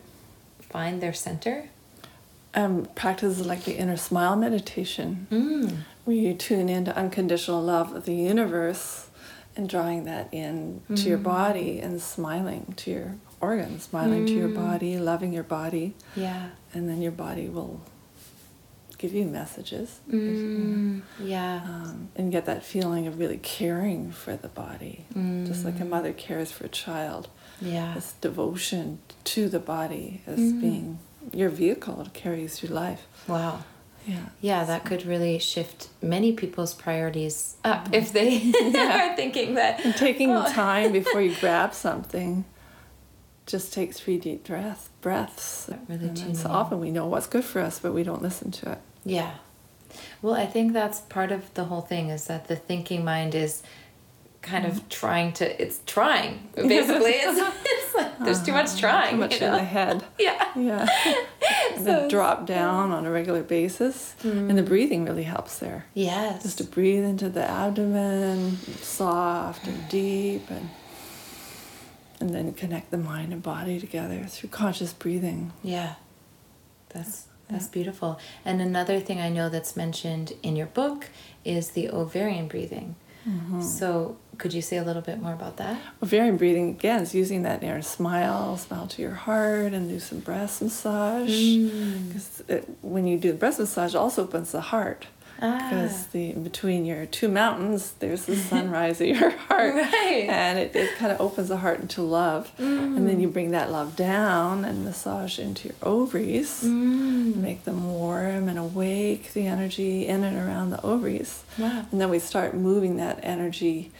[0.73, 1.69] find their center?
[2.55, 5.77] Um, practices like the inner smile meditation, mm.
[6.03, 9.07] where you tune into unconditional love of the universe
[9.55, 14.47] and drawing that in to your body and smiling to your organs, smiling to your
[14.47, 16.49] body, loving your body, yeah.
[16.73, 17.81] And then your body will
[18.97, 19.99] give you messages.
[20.09, 21.01] mm.
[21.19, 21.61] yeah.
[21.65, 25.05] Um, and get that feeling of really caring for the body,
[25.45, 27.29] just like a mother cares for a child.
[27.61, 30.61] Yeah This devotion to the body as mm-hmm.
[30.61, 30.99] being
[31.33, 33.01] your vehicle to carry you through life.
[33.27, 33.63] wow
[34.05, 34.25] Yeah.
[34.41, 37.93] yeah that could really shift many people's priorities up mm-hmm.
[37.93, 40.45] if they are thinking that And taking Oh.
[40.51, 42.43] time before you grab something,
[43.45, 45.65] just take three deep breath, breaths.
[45.65, 48.51] That really and so often we know what's good for us, but we don't listen
[48.51, 48.79] to it.
[49.05, 49.33] Yeah.
[50.21, 53.61] Well, I think that's part of the whole thing is that the thinking mind is
[54.43, 54.77] kind Mm-hmm.
[54.77, 59.39] of trying to it's trying basically it's, it's like there's too much trying Too much
[59.41, 60.03] you in the head.
[60.19, 60.85] yeah Yeah.
[61.75, 64.15] and then drop down on a regular basis.
[64.23, 65.85] And the breathing really helps there.
[65.93, 70.69] yes Just to breathe into the abdomen, soft and deep, and
[72.19, 75.51] and then connect the mind and body together through conscious breathing.
[75.63, 75.95] yeah
[76.89, 81.09] that's that's beautiful and another thing i know that's mentioned in your book
[81.43, 82.95] is the ovarian breathing
[83.27, 83.61] Mm-hmm.
[83.61, 87.43] so could you say a little bit more about that Ovarian breathing again is using
[87.43, 91.29] that inner smile, smile to your heart, and do some breast massage.
[91.29, 92.07] Mm.
[92.07, 92.41] Because
[92.81, 95.07] when you do the breast massage, it also opens the heart.
[95.41, 95.57] Ah.
[95.69, 100.27] Because the in between your two mountains, there's the sunrise of your heart, Right.
[100.29, 102.51] and it, it kind of opens the heart into love.
[102.59, 107.35] And then you bring that love down and massage into your ovaries, Mm.
[107.37, 109.33] make them warm and awake.
[109.33, 111.43] The energy in and around the ovaries.
[111.57, 111.85] Wow.
[111.91, 113.91] And then we start moving that energy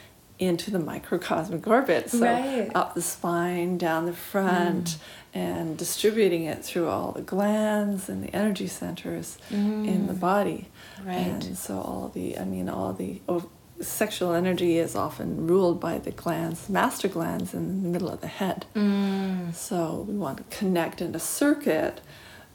[0.46, 2.10] into the microcosmic orbit.
[2.10, 2.70] So Right.
[2.76, 4.98] up the spine, down the front,
[5.34, 10.70] and distributing it through all the glands and the energy centers in the body.
[11.06, 11.16] Right.
[11.18, 13.50] And so all the, I mean, all the oh,
[13.82, 18.28] sexual energy is often ruled by the glands, master glands in the middle of the
[18.28, 18.66] head.
[18.76, 19.54] Mm.
[19.56, 22.00] So we want to connect in a circuit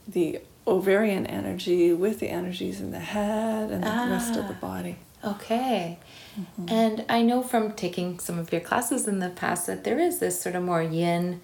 [0.07, 4.61] the ovarian energy with the energies in the head and the rest of the Ah.
[4.61, 4.97] body.
[5.25, 5.99] Okay.
[6.39, 6.67] Mm-hmm.
[6.69, 10.19] And I know from taking some of your classes in the past that there is
[10.21, 11.41] this sort of more yin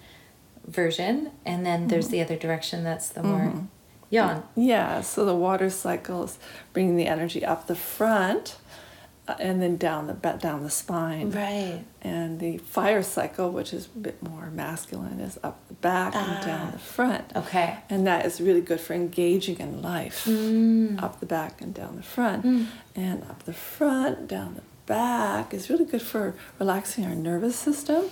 [0.65, 1.87] version, and then Mm-hmm.
[1.89, 3.67] there's the other direction that's the more
[4.09, 4.43] yang.
[4.55, 6.39] Yeah, so the water cycle is
[6.73, 8.55] bringing the energy up the front
[9.39, 11.31] and then down the down the spine.
[11.31, 11.83] Right.
[12.01, 16.45] And the fire cycle, which is a bit more masculine, is up the back and
[16.45, 16.71] down Ah.
[16.71, 17.25] the front.
[17.35, 17.77] Okay.
[17.89, 20.25] And that is really good for engaging in life.
[20.25, 21.01] Mm.
[21.01, 22.45] Up the back and down the front.
[22.95, 28.05] And up the front, down the back is really good for relaxing our nervous system.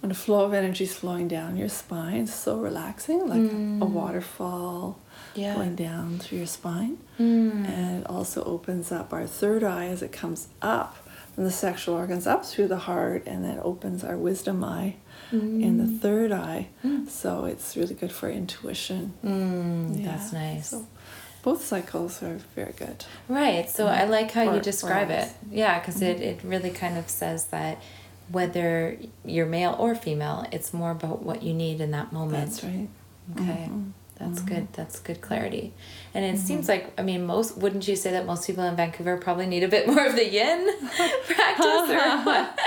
[0.00, 3.50] When the flow of energy is flowing down your spine, so relaxing, like
[3.82, 5.00] a waterfall
[5.34, 5.54] Yeah.
[5.54, 6.98] going down through your spine.
[7.18, 7.68] Mm.
[7.68, 10.96] And it also opens up our third eye as it comes up
[11.34, 14.96] from the sexual organs up through the heart, and then opens our wisdom eye
[15.30, 15.98] in the hmm.
[15.98, 16.68] third eye.
[16.82, 17.06] Hmm.
[17.06, 19.12] So it's really good for intuition.
[19.24, 20.70] Mm, Yeah, That's nice.
[20.70, 20.86] So
[21.42, 23.04] both cycles are very good.
[23.28, 23.68] Right.
[23.70, 24.10] So I mm-hmm.
[24.10, 25.30] like how you describe it.
[25.50, 26.24] Yeah, because it, mm-hmm.
[26.24, 27.82] it really kind of says that
[28.30, 32.46] whether you're male or female, it's more about what you need in that moment.
[32.46, 32.88] That's right.
[33.36, 33.68] Okay.
[33.70, 33.90] Mm-hmm.
[34.18, 34.54] That's mm-hmm.
[34.54, 34.72] good.
[34.72, 35.72] That's good clarity.
[36.12, 36.86] And it seems mm-hmm.
[36.86, 39.68] like, I mean, most, wouldn't you say that most people in Vancouver probably need a
[39.68, 40.68] bit more of the yin
[41.26, 42.58] practice or what?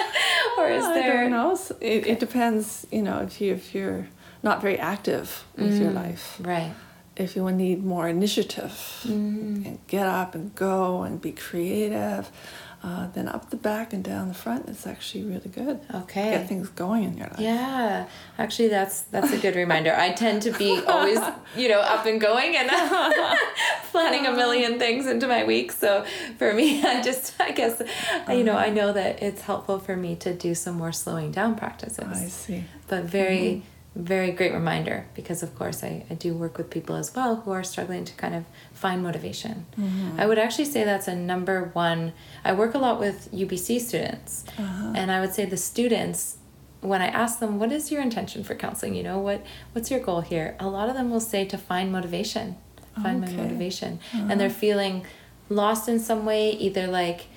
[0.57, 1.21] Or is I there?
[1.23, 1.59] don't know.
[1.81, 4.07] It, it depends, you know, if you if you're
[4.43, 6.37] not very active with your mm, life.
[6.41, 6.73] Right.
[7.15, 8.71] if you need more initiative
[9.05, 9.65] Mm.
[9.65, 12.31] and get up and go and be creative,
[12.83, 15.79] uh, then up the back and down the front it's actually really good.
[15.93, 16.31] Okay.
[16.31, 17.39] Get things going in your life.
[17.39, 18.07] Yeah,
[18.39, 19.93] actually, that's that's a good reminder.
[19.95, 21.19] I tend to be always,
[21.55, 22.69] you know, up and going and
[23.91, 25.71] planning a million things into my week.
[25.71, 26.05] So
[26.37, 27.81] for me, I just, I guess,
[28.27, 31.55] you know, I know that it's helpful for me to do some more slowing down
[31.55, 32.07] practices.
[32.07, 32.63] I see.
[32.87, 33.63] But very,
[33.95, 37.51] very great reminder because, of course, I, I do work with people as well who
[37.51, 39.65] are struggling to kind of find motivation.
[39.77, 40.19] Mm-hmm.
[40.19, 42.13] I would actually say that's a number one.
[42.45, 44.93] I work a lot with UBC students, uh-huh.
[44.95, 46.37] and I would say the students.
[46.79, 49.99] When I ask them, "What is your intention for counseling?" You know, what what's your
[49.99, 50.55] goal here?
[50.59, 52.55] A lot of them will say to find motivation,
[53.03, 53.35] find Okay.
[53.35, 54.35] my motivation, and uh-huh.
[54.35, 55.05] they're feeling
[55.49, 57.27] lost in some way, either like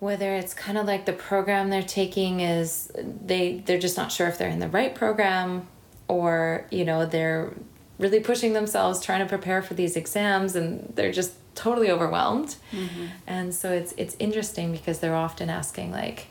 [0.00, 4.28] whether it's kind of like the program they're taking is they they're just not sure
[4.28, 5.66] if they're in the right program
[6.06, 7.52] or you know they're
[7.98, 12.54] really pushing themselves trying to prepare for these exams and they're just totally overwhelmed.
[12.70, 13.06] Mm-hmm.
[13.26, 16.28] And so it's it's interesting because they're often asking like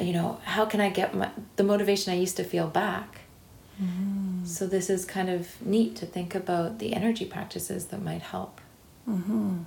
[0.00, 3.20] you know how can i get my, the motivation i used to feel back?
[3.80, 4.44] Mm-hmm.
[4.44, 8.60] So this is kind of neat to think about the energy practices that might help
[9.08, 9.58] mm-hmm.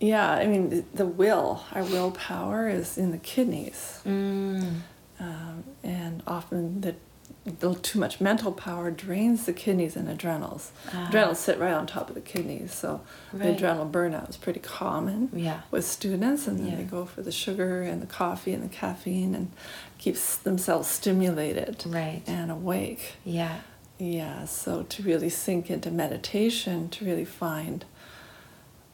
[0.00, 4.00] Yeah, I mean, the, will, our willpower is in the kidneys.
[4.04, 4.80] mm.
[5.20, 6.96] Um, and often the,
[7.44, 10.72] the too much mental power drains the kidneys and adrenals.
[10.92, 11.06] Ah.
[11.08, 13.00] Adrenals sit right on top of the kidneys, so
[13.32, 13.42] Right.
[13.44, 15.60] the adrenal burnout is pretty common Yeah.
[15.70, 16.76] with students, and then Yeah.
[16.76, 19.52] they go for the sugar and the coffee and the caffeine and
[19.98, 22.22] keeps themselves stimulated Right.
[22.26, 23.14] and awake.
[23.24, 23.58] yeah
[23.98, 27.84] Yeah, so to really sink into meditation, to really find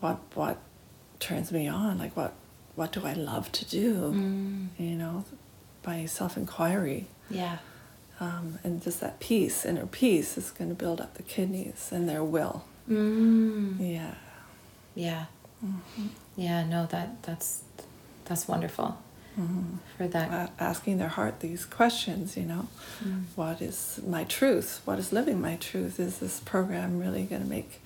[0.00, 0.58] what what
[1.18, 2.32] turns me on, like what
[2.76, 4.68] what do I love to do, Mm.
[4.78, 5.24] you know,
[5.82, 7.58] by self inquiry, yeah
[8.20, 12.06] um, and just that peace, inner peace, is going to build up the kidneys and
[12.08, 12.64] their will.
[12.88, 13.76] mm.
[13.80, 14.14] Yeah,
[14.94, 15.26] Yeah.
[15.64, 16.06] Mm-hmm.
[16.36, 17.62] Yeah, no, that that's
[18.24, 18.98] that's wonderful
[19.38, 19.76] Mm-hmm.
[19.96, 20.30] for that.
[20.58, 22.66] A- asking their heart these questions, you know,
[23.04, 23.24] Mm.
[23.36, 24.80] what is my truth?
[24.84, 26.00] What is living my truth?
[26.00, 27.80] Is this program really going to make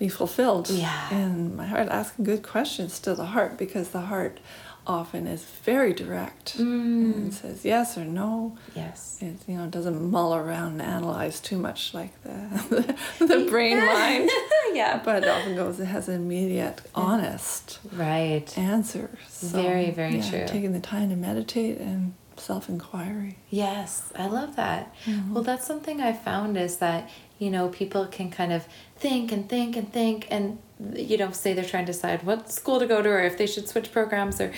[0.00, 1.10] me fulfilled Yeah.
[1.10, 1.88] in my heart?
[1.88, 4.38] Asking good questions to the heart because the heart
[4.86, 7.14] often is very direct Mm.
[7.14, 8.56] and says yes or no.
[8.74, 9.18] Yes.
[9.20, 14.30] It you know doesn't mull around and analyze too much like the the brain mind,
[14.72, 15.00] yeah.
[15.04, 15.78] but it often goes.
[15.78, 18.48] It has an immediate, honest Right.
[18.56, 19.10] answer.
[19.28, 20.44] So, Very, very yeah, true.
[20.46, 23.36] Taking the time to meditate and self inquiry.
[23.50, 24.94] Yes, I love that.
[25.04, 25.34] Mm-hmm.
[25.34, 29.48] Well, that's something I found is that, you know, people can kind of think and
[29.48, 30.58] think and think and,
[30.94, 33.46] you know, say they're trying to decide what school to go to or if they
[33.46, 34.52] should switch programs or.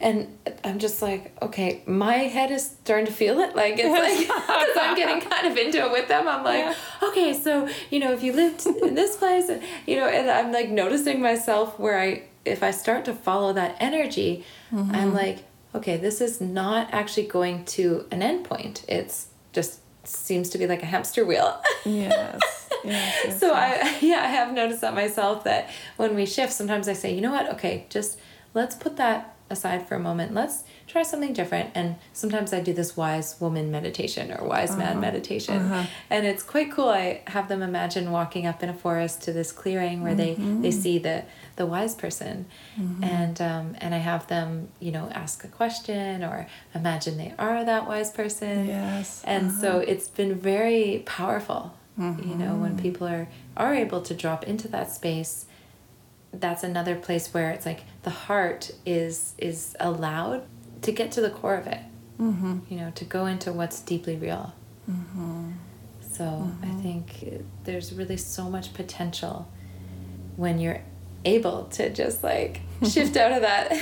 [0.00, 3.56] And I'm just like, okay, my head is starting to feel it.
[3.56, 6.28] Like, it's like, because I'm getting kind of into it with them.
[6.28, 10.06] I'm like, okay, so, you know, if you lived in this place, and, you know,
[10.06, 14.86] and I'm like noticing myself where I, if I start to follow that energy, I'm
[14.86, 15.14] mm-hmm.
[15.14, 15.38] like,
[15.74, 18.84] okay, this is not actually going to an end point.
[18.86, 21.60] It's just seems to be like a hamster wheel.
[21.84, 22.40] Yes.
[22.84, 24.02] yes, yes, so yes.
[24.02, 27.20] I yeah, I have noticed that myself that when we shift, sometimes I say, you
[27.20, 28.18] know what, okay, just
[28.54, 30.34] let's put that aside for a moment.
[30.34, 31.70] Let's try something different.
[31.74, 35.00] And sometimes I do this wise woman meditation or wise man uh-huh.
[35.00, 35.56] meditation.
[35.56, 35.86] Uh-huh.
[36.10, 36.88] And it's quite cool.
[36.88, 40.42] I have them imagine walking up in a forest to this clearing where they, they
[40.42, 40.70] mm-hmm.
[40.70, 41.24] see the,
[41.56, 42.46] the wise person.
[42.80, 43.04] Mm-hmm.
[43.04, 47.64] And um, and I have them, you know, ask a question or imagine they are
[47.64, 48.66] that wise person.
[48.66, 49.60] Yes, And uh-huh.
[49.60, 51.74] so it's been very powerful
[52.22, 52.82] You know, when mm-hmm.
[52.82, 55.46] people are are able to drop into that space,
[56.32, 60.44] that's another place where it's like the heart is is allowed
[60.82, 61.80] to get to the core of it.
[62.20, 62.58] Mm-hmm.
[62.68, 64.52] You know, to go into what's deeply real.
[64.90, 65.52] Mm-hmm.
[66.10, 69.48] So I think there's really so much potential
[70.36, 70.80] when you're
[71.24, 73.72] able to just like shift out of that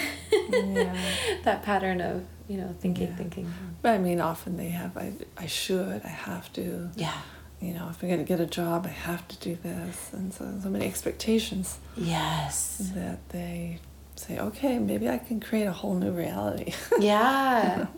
[0.51, 0.97] Yeah.
[1.45, 3.17] that pattern of you know thinking, Yeah.
[3.17, 3.55] thinking.
[3.83, 6.91] But I mean, often they have, I, I should, I have to.
[6.97, 7.13] Yeah.
[7.61, 10.11] You know, if I'm going to get a job, I have to do this.
[10.13, 12.91] And so, so many expectations Yes.
[12.95, 13.79] that they
[14.17, 16.73] say, okay, maybe I can create a whole new reality.
[16.99, 17.87] Yeah.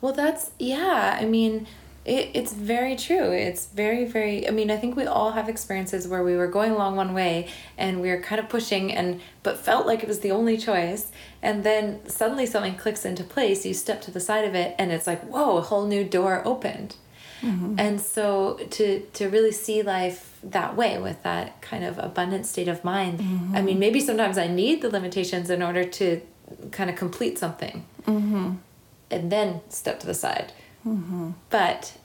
[0.00, 1.18] Well, that's yeah.
[1.20, 1.66] I mean,
[2.04, 3.32] it, it's very true.
[3.32, 4.46] It's very very.
[4.46, 7.48] I mean, I think we all have experiences where we were going along one way
[7.76, 11.10] and we were kind of pushing and but felt like it was the only choice,
[11.42, 13.66] and then suddenly something clicks into place.
[13.66, 16.42] You step to the side of it, and it's like whoa, a whole new door
[16.44, 16.94] opened.
[17.42, 17.74] Mm-hmm.
[17.78, 22.68] And so to to really see life that way with that kind of abundant state
[22.68, 23.20] of mind.
[23.54, 26.20] I mean, maybe sometimes I need the limitations in order to
[26.70, 28.52] kind of complete something mm-hmm.
[29.10, 30.52] and then step to the side.
[31.50, 31.96] But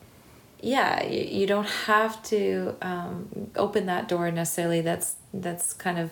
[0.61, 4.81] yeah, you, you don't have to um, open that door necessarily.
[4.81, 6.11] That's that's kind of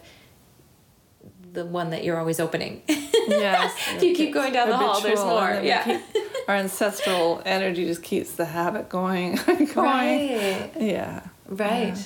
[1.54, 2.82] the one that you're always opening.
[3.28, 3.72] Yes.
[3.96, 5.48] if you keep going down the hall, there's more.
[5.48, 5.84] and then we Yeah.
[5.84, 6.02] keep-
[6.48, 9.76] our ancestral energy just keeps the habit going, going.
[9.76, 10.72] Right.
[10.78, 11.22] Yeah.
[11.52, 11.96] Right.
[11.96, 12.04] Yeah.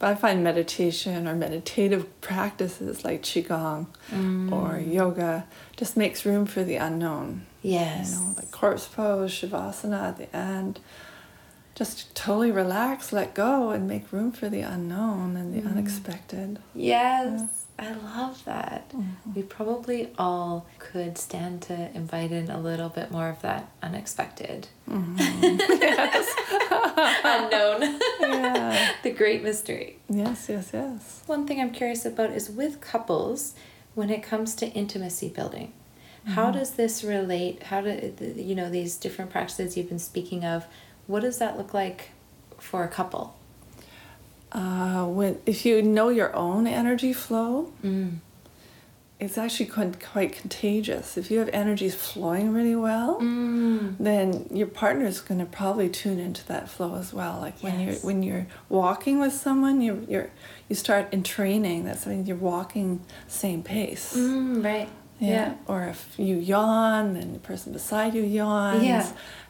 [0.00, 4.52] But I find meditation or meditative practices like Qigong Mm.
[4.52, 5.44] or yoga
[5.76, 7.46] just makes room for the unknown.
[7.62, 8.12] Yes.
[8.12, 10.78] You know, like corpse pose, Shavasana at the end.
[11.74, 15.62] Just totally relax, let go, and make room for the unknown and Mm.
[15.64, 16.58] the unexpected.
[16.74, 17.57] Yes.
[17.80, 18.88] I love that.
[18.90, 19.34] Mm-hmm.
[19.34, 24.66] We probably all could stand to invite in a little bit more of that unexpected,
[24.88, 25.20] unknown,
[28.20, 28.92] Yeah.
[29.02, 29.98] the great mystery.
[30.08, 31.22] yes, yes, yes.
[31.26, 33.54] One thing I'm curious about is with couples,
[33.94, 35.72] when it comes to intimacy building,
[36.26, 37.62] how does this relate?
[37.64, 40.66] How do you know these different practices you've been speaking of?
[41.06, 42.10] What does that look like
[42.58, 43.34] for a couple?
[44.52, 48.18] Uh, when if you know your own energy flow, Mm.
[49.20, 51.16] it's actually quite, quite contagious.
[51.18, 53.96] If you have energies flowing really well, Mm.
[53.98, 57.38] then your partner is going to probably tune into that flow as well.
[57.40, 60.30] Like when you're when you're walking with someone, you you're
[60.68, 61.84] you start in training.
[61.84, 64.14] That's when you're walking same pace.
[64.16, 64.88] Mm, right.
[65.20, 65.54] Yeah.
[65.66, 68.84] Or if you yawn, then the person beside you yawns.
[68.84, 69.04] Yeah.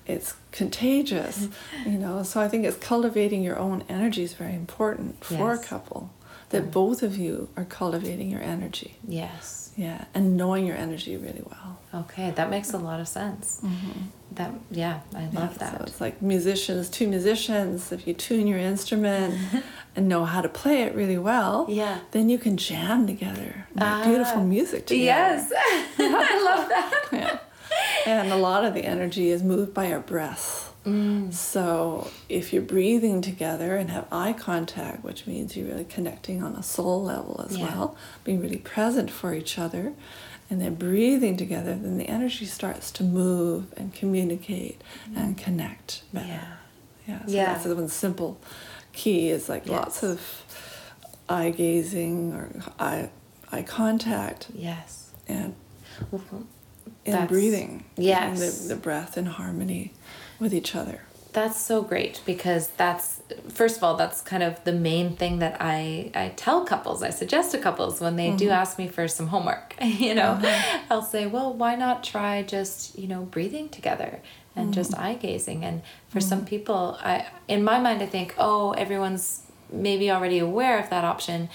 [0.09, 1.49] It's contagious,
[1.87, 2.23] you know.
[2.23, 6.11] So I think it's cultivating your own energy is very important for a couple.
[6.51, 8.97] That both of you are cultivating your energy.
[9.07, 9.71] Yes.
[9.77, 11.79] Yeah, and knowing your energy really well.
[12.03, 13.61] Okay, that makes a lot of sense.
[14.33, 15.89] That yeah, I love Yeah, So that.
[15.89, 17.93] it's like musicians, two musicians.
[17.93, 19.35] If you tune your instrument
[19.97, 21.99] and know how to play it really well, Yeah.
[22.13, 25.05] then you can jam together, make Ah, beautiful music together.
[25.05, 25.53] Yes,
[25.99, 27.05] I love that.
[27.13, 27.39] Yeah.
[28.07, 30.73] And a lot of the energy is moved by our breath.
[30.87, 31.33] Mm.
[31.35, 36.55] So if you're breathing together and have eye contact, which means you're really connecting on
[36.55, 37.65] a soul level as Yeah.
[37.67, 39.93] well, being really present for each other,
[40.49, 44.81] and then breathing together, then the energy starts to move and communicate
[45.15, 46.27] and connect better.
[46.27, 46.47] Yeah.
[47.07, 47.27] Yeah.
[47.27, 47.45] So Yeah.
[47.53, 48.39] that's the one simple
[48.95, 50.21] key is like lots of
[51.29, 53.11] eye gazing or eye
[53.53, 55.11] eye contact Yes.
[55.27, 55.55] and
[56.11, 56.23] Well,
[57.09, 57.85] and That's- breathing.
[57.97, 58.41] yes.
[58.41, 59.93] And the, the breath in harmony
[60.39, 61.01] with each other.
[61.33, 65.59] That's so great because that's first of all that's kind of the main thing that
[65.61, 67.03] I I tell couples.
[67.03, 68.55] I suggest to couples when they do mm-hmm.
[68.55, 70.39] ask me for some homework you know?
[70.41, 70.93] Mm-hmm.
[70.93, 74.21] I'll say well why not try just you know breathing together
[74.57, 75.01] and just mm.
[75.01, 75.65] eye gazing?
[75.65, 76.49] And for some mm-hmm.
[76.49, 81.51] people I in my mind I think oh everyone's maybe already aware of that option.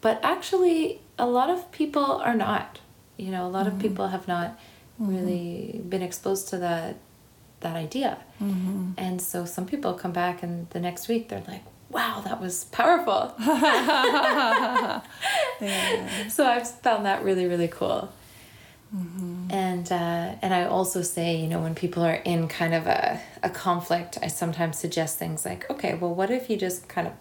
[0.00, 2.78] But actually a lot of people are not
[3.16, 3.46] you know?
[3.46, 4.58] A lot of people have not
[5.00, 5.14] Mm-hmm.
[5.14, 6.96] really been exposed to that
[7.60, 8.18] that idea.
[8.40, 8.92] Mm-hmm.
[8.96, 12.64] And so some people come back and the next week they're like wow that was
[12.64, 13.34] powerful.
[13.38, 15.02] Yeah.
[16.28, 18.10] so i've found that really really cool.
[18.94, 19.50] Mm-hmm.
[19.50, 23.20] And uh, and i also say you know when people are in kind of a,
[23.42, 27.12] a conflict i sometimes suggest things like okay well what if you just kind of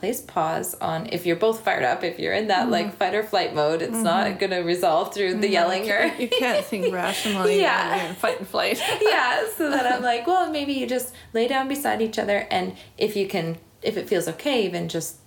[0.00, 2.96] place pause on if you're both fired up if you're in that like mm-hmm.
[2.96, 4.38] fight or flight mode it's not mm-hmm.
[4.38, 7.90] going to resolve through the yelling or you can't think rationally Yeah.
[7.90, 8.80] when you're in fight and flight.
[9.02, 12.74] yeah so then i'm like well maybe you just lay down beside each other and
[12.96, 15.18] if you can if it feels okay even just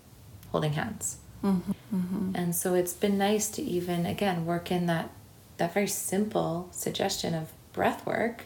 [0.51, 5.11] holding hands mm-hmm, and so it's been nice to even again work in that
[5.57, 8.45] that very simple suggestion of breath work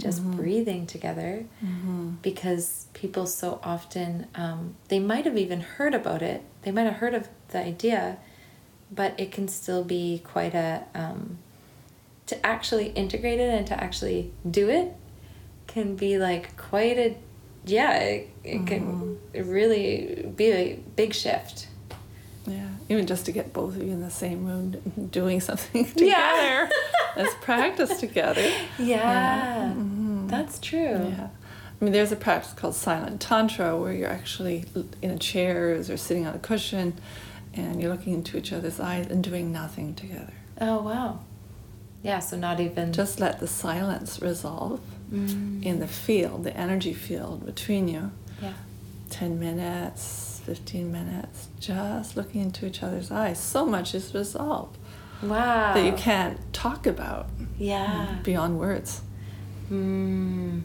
[0.00, 1.44] just breathing together
[2.22, 6.42] because people so often um, they might have even heard about it.
[6.62, 8.18] They might have heard of the idea
[8.92, 11.38] but it can still be quite a um,
[12.26, 14.92] to actually integrate it and to actually do it
[15.66, 17.16] can be like quite a
[17.64, 21.68] yeah it, it can really be a big shift.
[22.46, 25.92] Yeah, even just to get both of you in the same room doing something Yeah.
[25.92, 26.70] together.
[27.16, 28.50] Let's practice together.
[28.78, 29.72] yeah
[30.30, 30.78] that's true
[31.08, 31.28] Yeah.
[31.80, 34.66] I mean, there's a practice called silent tantra where you're actually
[35.00, 36.92] in a chairs or sitting on a cushion
[37.54, 40.34] and you're looking into each other's eyes and doing nothing together.
[40.60, 41.20] oh wow
[42.02, 44.80] yeah so not even Just let the silence resolve
[45.12, 45.64] Mm.
[45.64, 48.12] in the field, the energy field between you.
[48.40, 48.52] yeah
[49.10, 53.40] 10 minutes, 15 minutes, just looking into each other's eyes.
[53.40, 54.76] So much is resolved
[55.22, 57.26] wow that you can't talk about
[57.58, 59.00] yeah beyond words.
[59.70, 60.62] Mm.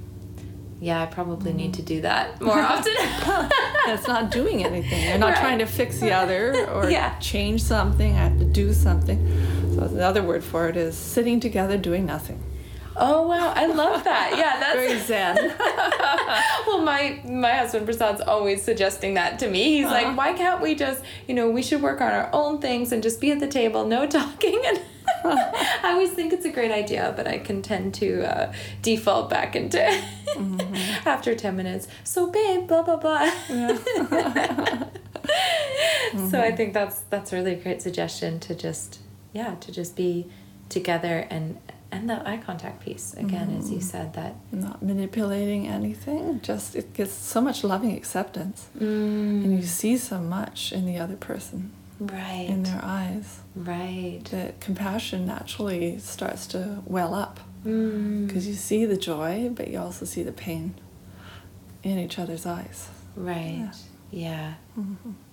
[0.82, 2.94] Yeah, I probably need to do that more often.
[3.88, 5.08] It's not doing anything.
[5.08, 5.38] You're not Right.
[5.40, 7.18] trying to fix the other or Yeah.
[7.20, 8.14] change something.
[8.16, 9.20] I have to do something.
[9.76, 12.42] So the other word for it is sitting together doing nothing.
[12.98, 14.28] oh wow, I love that.
[14.42, 15.36] Yeah, that's Very zen.
[16.66, 16.80] well.
[16.92, 19.64] My my husband Prasad's always suggesting that to me.
[19.78, 19.94] He's Uh-huh.
[20.00, 23.04] like, why can't we just, you know, we should work on our own things and
[23.04, 24.60] just be at the table, no talking.
[24.70, 24.80] And
[25.84, 29.56] I always think it's a great idea, but I can tend to uh, default back
[29.56, 29.78] into
[30.36, 31.08] Mm-hmm.
[31.08, 31.88] after ten minutes.
[32.04, 33.32] So babe, blah blah blah.
[36.30, 39.00] So I think that's that's really a great suggestion to just
[39.34, 40.28] yeah to just be
[40.70, 41.58] together and
[41.92, 43.74] and the eye contact piece again as Mm-hmm.
[43.76, 46.40] you said that not manipulating anything.
[46.42, 48.68] Just it gets so much loving acceptance.
[48.78, 53.40] mm, And you see so much in the other person, right in their eyes.
[53.56, 57.40] right That compassion naturally starts to well up.
[57.66, 60.76] mm, Because you see the joy, but you also see the pain
[61.84, 62.90] in each other's eyes.
[63.16, 63.72] right
[64.12, 64.54] yeah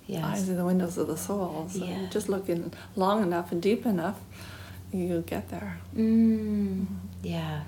[0.07, 1.67] yes Eyes are the windows of the soul.
[1.71, 2.01] So Yeah.
[2.01, 4.19] you just look in long enough and deep enough,
[4.91, 5.79] you'll get there.
[5.95, 6.85] mm,
[7.23, 7.63] yeah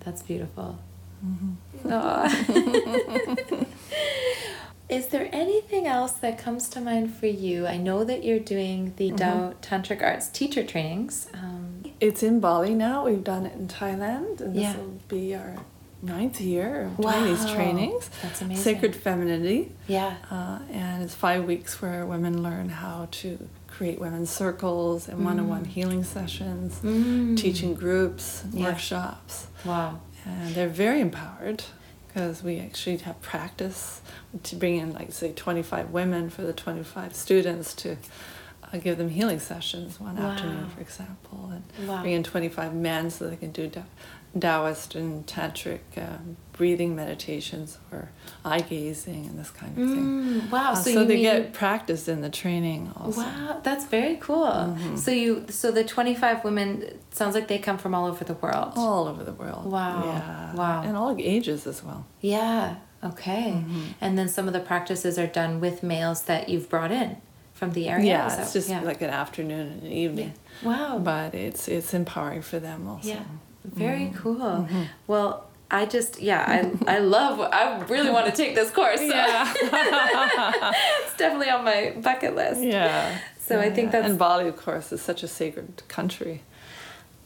[0.00, 0.78] that's beautiful
[1.24, 1.54] Mm-hmm.
[4.88, 7.66] Is there anything else that comes to mind for you?
[7.66, 9.16] I know that you're doing the Mm-hmm.
[9.16, 11.28] Tao Tantric Arts teacher trainings.
[11.34, 13.04] Um, It's in Bali now.
[13.06, 14.72] We've done it in Thailand, and Yeah.
[14.72, 15.56] this will be our
[16.00, 17.54] ninth year of doing these Wow.
[17.54, 18.08] trainings.
[18.22, 18.62] That's amazing.
[18.64, 20.14] Sacred femininity, yeah.
[20.30, 25.64] uh, and it's five weeks where women learn how to create women's circles and one-on-one
[25.66, 27.36] healing sessions, Mm.
[27.36, 28.66] teaching groups, Yeah.
[28.66, 29.48] workshops.
[29.66, 30.00] Wow.
[30.26, 31.62] and they're very empowered
[32.18, 34.00] because we actually have practice
[34.42, 37.96] to bring in like say 25 women for the 25 students to
[38.72, 40.30] uh, give them healing sessions one Wow.
[40.32, 42.00] afternoon for example and Wow.
[42.02, 43.68] bring in 25 men so they can do
[44.38, 48.10] Taoist and tantric um, breathing meditations or
[48.44, 50.04] eye gazing and this kind of thing
[50.42, 50.72] Mm, wow.
[50.72, 54.76] Uh, so, so they mean, get practice in the training also Wow, that's very cool.
[54.96, 58.72] So you so the 25 women sounds like they come from all over the world.
[58.76, 60.02] all over the world Wow.
[60.04, 60.82] yeah Wow.
[60.82, 62.76] and all ages as well Yeah.
[63.02, 63.52] Okay.
[63.56, 63.82] Mm-hmm.
[64.00, 67.16] And then some of the practices are done with males that you've brought in
[67.54, 68.06] from the area.
[68.06, 68.80] yeah Is it's just yeah.
[68.82, 70.32] like an afternoon and an evening
[70.64, 70.98] Wow.
[70.98, 73.08] but it's it's empowering for them also.
[73.08, 73.22] Yeah,
[73.74, 74.18] very Mm-hmm.
[74.22, 74.66] cool.
[75.06, 76.44] Well, I just yeah,
[76.86, 77.40] I I love.
[77.40, 78.98] I really want to take this course.
[79.00, 79.52] So Yeah.
[81.04, 82.60] it's definitely on my bucket list.
[82.62, 83.18] yeah.
[83.38, 83.92] So I think Yeah.
[83.92, 86.42] that's- and Bali, of course, is such a sacred country.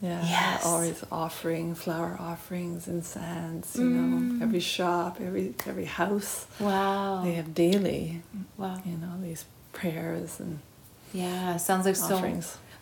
[0.01, 0.65] Yeah, Yes.
[0.65, 3.75] always offering flower offerings, and incense.
[3.77, 4.39] You Mm.
[4.39, 7.21] know, every shop, every every house, Wow.
[7.23, 8.21] they have daily.
[8.57, 8.81] Wow.
[8.85, 10.59] You know, these prayers and
[11.13, 12.17] Yeah, sounds like so.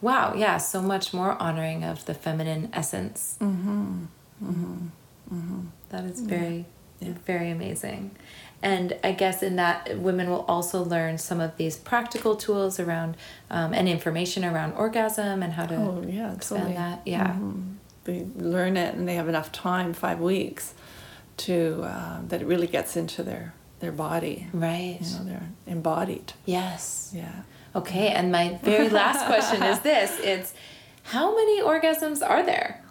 [0.02, 0.34] Wow.
[0.36, 3.38] Yeah, so much more honoring of the feminine essence.
[3.40, 4.06] Mm-hmm.
[4.44, 5.60] Mm-hmm.
[5.90, 6.66] That is very,
[7.00, 7.14] Yeah.
[7.26, 8.12] very amazing.
[8.64, 13.18] And I guess in that, women will also learn some of these practical tools around
[13.50, 16.78] um, and information around orgasm and how to Oh yeah, expand totally.
[16.78, 17.02] that.
[17.06, 17.34] Yeah.
[17.34, 17.76] Mhm.
[18.04, 20.74] They learn it, and they have enough time, five weeks,
[21.38, 24.48] to um, that it really gets into their their body.
[24.54, 25.00] Right.
[25.02, 26.34] You know, they're embodied.
[26.46, 27.12] Yes.
[27.16, 27.32] Yeah.
[27.76, 30.54] Okay, and my very last question is this: It's
[31.04, 32.84] how many orgasms are there?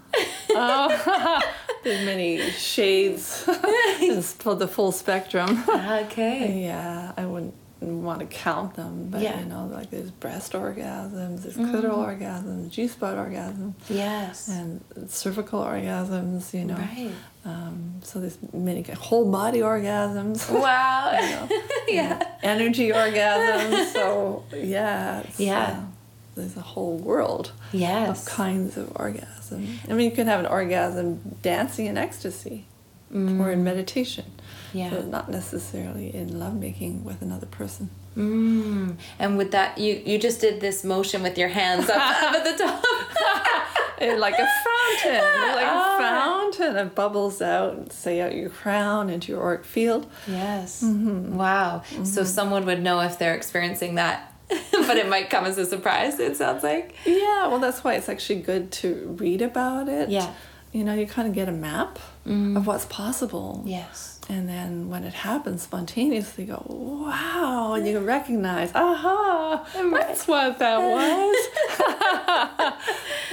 [0.50, 1.40] Oh,
[1.84, 3.44] there's many shades.
[3.48, 5.62] it's the full spectrum.
[5.68, 6.64] Okay.
[6.64, 9.38] yeah, I wouldn't want to count them, but Yeah.
[9.40, 11.74] you know, like there's breast orgasms, there's mm-hmm.
[11.74, 14.48] clitoral orgasms, G spot orgasms, Yes.
[14.48, 16.52] and cervical orgasms.
[16.52, 17.12] You know, Right.
[17.45, 20.51] Um, so there's many whole body orgasms.
[20.62, 21.12] Wow.
[21.12, 21.49] know.
[21.88, 22.22] yeah.
[22.43, 23.93] energy orgasms.
[23.93, 25.62] So yeah, Yeah.
[25.62, 25.80] uh,
[26.36, 28.09] there's a whole world Yes.
[28.11, 29.78] of kinds of orgasm.
[29.88, 32.66] I mean, you can have an orgasm dancing in ecstasy
[33.12, 34.26] or in meditation.
[34.72, 34.91] Yeah.
[34.91, 37.91] But not necessarily in lovemaking with another person.
[38.16, 38.97] Mm.
[39.18, 42.45] And with that, you you just did this motion with your hands up, up at
[42.45, 42.84] the top.
[44.01, 45.22] Like a fountain,
[45.55, 45.96] like Ah.
[45.96, 46.76] a fountain.
[46.76, 50.07] It bubbles out, say out your crown into your auric field.
[50.26, 50.82] Yes.
[50.82, 51.36] Mm-hmm.
[51.36, 51.82] Wow.
[52.05, 56.18] So someone would know if they're experiencing that, but it might come as a surprise.
[56.18, 56.94] It sounds like.
[57.05, 60.09] Yeah, well, that's why it's actually good to read about it.
[60.09, 60.32] Yeah.
[60.72, 63.62] You know, you kind of get a map of what's possible.
[63.66, 64.19] Yes.
[64.30, 70.28] And then when it happens spontaneously, you go, wow, and you can recognize, aha, that's
[70.28, 71.36] what that was.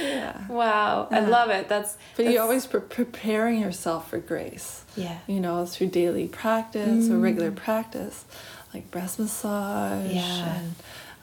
[0.00, 0.48] yeah.
[0.48, 1.06] Wow.
[1.12, 1.68] I love it.
[1.68, 1.92] That's.
[2.16, 4.82] But that's- you're always pre- preparing yourself for grace.
[4.96, 5.18] Yeah.
[5.28, 7.56] You know, through daily practice or regular mm.
[7.56, 8.24] practice,
[8.74, 10.10] like breast massage.
[10.10, 10.56] Yeah.
[10.56, 10.74] And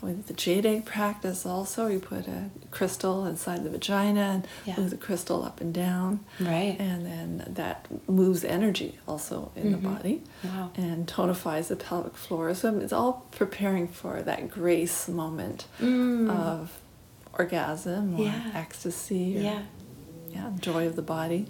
[0.02, 4.78] with the jade egg practice, also, you put a crystal inside the vagina and Yeah.
[4.78, 6.20] move the crystal up and down.
[6.40, 6.76] Right.
[6.80, 9.94] And then that moves energy also in the mm-hmm.
[9.94, 10.24] body.
[10.44, 10.72] Wow.
[10.76, 12.54] And tonifies the pelvic floor.
[12.54, 16.30] So it's all preparing for that grace moment mm.
[16.30, 16.80] of
[17.38, 18.52] orgasm or Yeah.
[18.54, 19.62] ecstasy or Yeah.
[20.30, 21.48] yeah, joy of the body.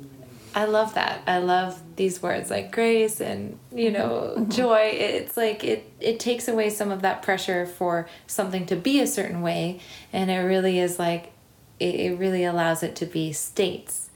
[0.55, 1.21] I love that.
[1.27, 4.49] I love these words like grace and you know mm-hmm.
[4.49, 4.89] joy.
[4.93, 9.07] It's like it it takes away some of that pressure for something to be a
[9.07, 9.81] certain way,
[10.13, 11.33] and it really is like
[11.79, 14.09] it, it really allows it to be states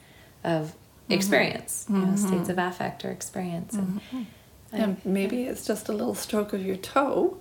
[0.46, 1.14] of mm-hmm.
[1.14, 2.28] experience, you know, mm-hmm.
[2.28, 3.74] states of affect or experience.
[3.74, 4.00] And,
[4.72, 7.38] And maybe it's just a little stroke of your toe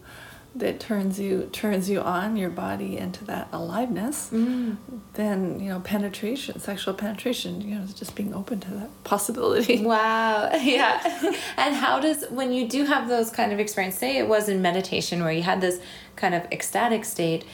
[0.58, 4.30] that turns you turns you on your body into that aliveness.
[4.30, 4.76] Mm.
[5.14, 7.60] Then you know penetration, sexual penetration.
[7.60, 9.82] You know, just being open to that possibility.
[9.88, 10.50] Wow.
[10.68, 11.00] Yeah.
[11.56, 14.60] and how does when you do have those kind of experiences say it was in
[14.60, 15.80] meditation where you had this
[16.16, 17.44] kind of ecstatic state,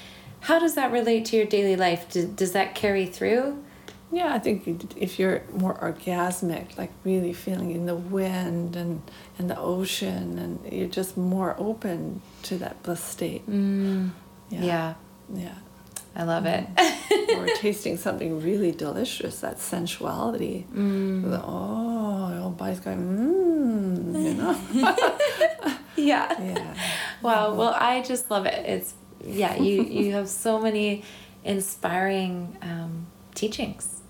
[0.40, 2.11] how does that relate to your daily life?
[2.11, 3.62] Does, does that carry through?
[4.12, 9.02] Yeah, I think if you're more orgasmic, like really feeling in the wind and
[9.38, 13.48] and the ocean, and you're just more open to that bliss state.
[13.50, 14.11] Mm,
[14.50, 14.94] Yeah, yeah.
[15.34, 15.55] yeah.
[16.16, 16.64] I love it.
[17.36, 20.64] or tasting something really delicious, that sensuality.
[20.72, 24.57] The, oh, your body's going, mmm, you know?
[25.96, 26.40] yeah.
[26.40, 26.74] yeah.
[27.20, 27.55] Wow.
[27.55, 28.64] Well, I just love it.
[28.66, 28.94] It's
[29.24, 29.57] yeah.
[29.57, 31.02] You you have so many
[31.42, 34.01] inspiring um, teachings,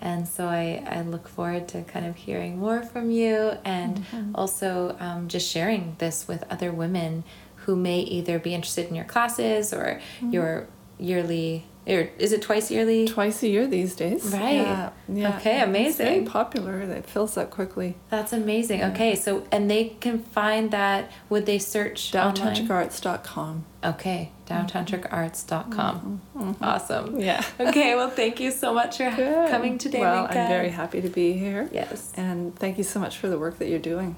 [0.00, 4.04] and so I I look forward to kind of hearing more from you, and
[4.34, 7.24] also um, just sharing this with other women
[7.66, 10.00] who may either be interested in your classes or
[10.30, 10.66] your
[10.98, 11.64] yearly.
[11.86, 13.06] Or is it twice yearly?
[13.06, 14.24] Twice a year these days.
[14.24, 14.54] Right.
[14.54, 14.90] Yeah.
[15.06, 15.36] yeah.
[15.36, 15.86] Okay, amazing.
[15.88, 16.80] It's very popular.
[16.80, 17.96] It fills up quickly.
[18.08, 18.82] That's amazing.
[18.82, 21.10] Okay, so and they can find that.
[21.28, 22.10] Would they search?
[22.12, 23.64] TaoTantricarts.com.
[23.84, 26.20] Okay, taotantricarts.com.
[26.34, 26.50] Mm-hmm.
[26.50, 26.64] Mm-hmm.
[26.64, 27.20] Awesome.
[27.20, 27.44] Yeah.
[27.60, 29.50] Okay, well, thank you so much for Good.
[29.50, 30.26] coming today, Well.
[30.26, 31.68] I'm very happy to be here.
[31.72, 32.12] Yes.
[32.16, 34.16] And thank you so much for the work that you're doing.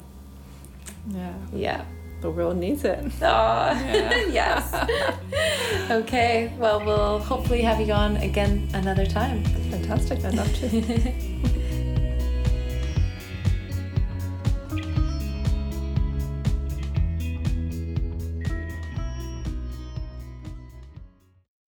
[1.09, 1.35] Yeah.
[1.53, 1.85] Yeah.
[2.27, 2.99] The world needs it.
[3.23, 3.71] Aw,
[4.31, 4.75] yes.
[5.93, 9.45] okay, well, we'll hopefully have you on again another time.
[9.71, 10.25] Fantastic.
[10.25, 11.13] I'd love to.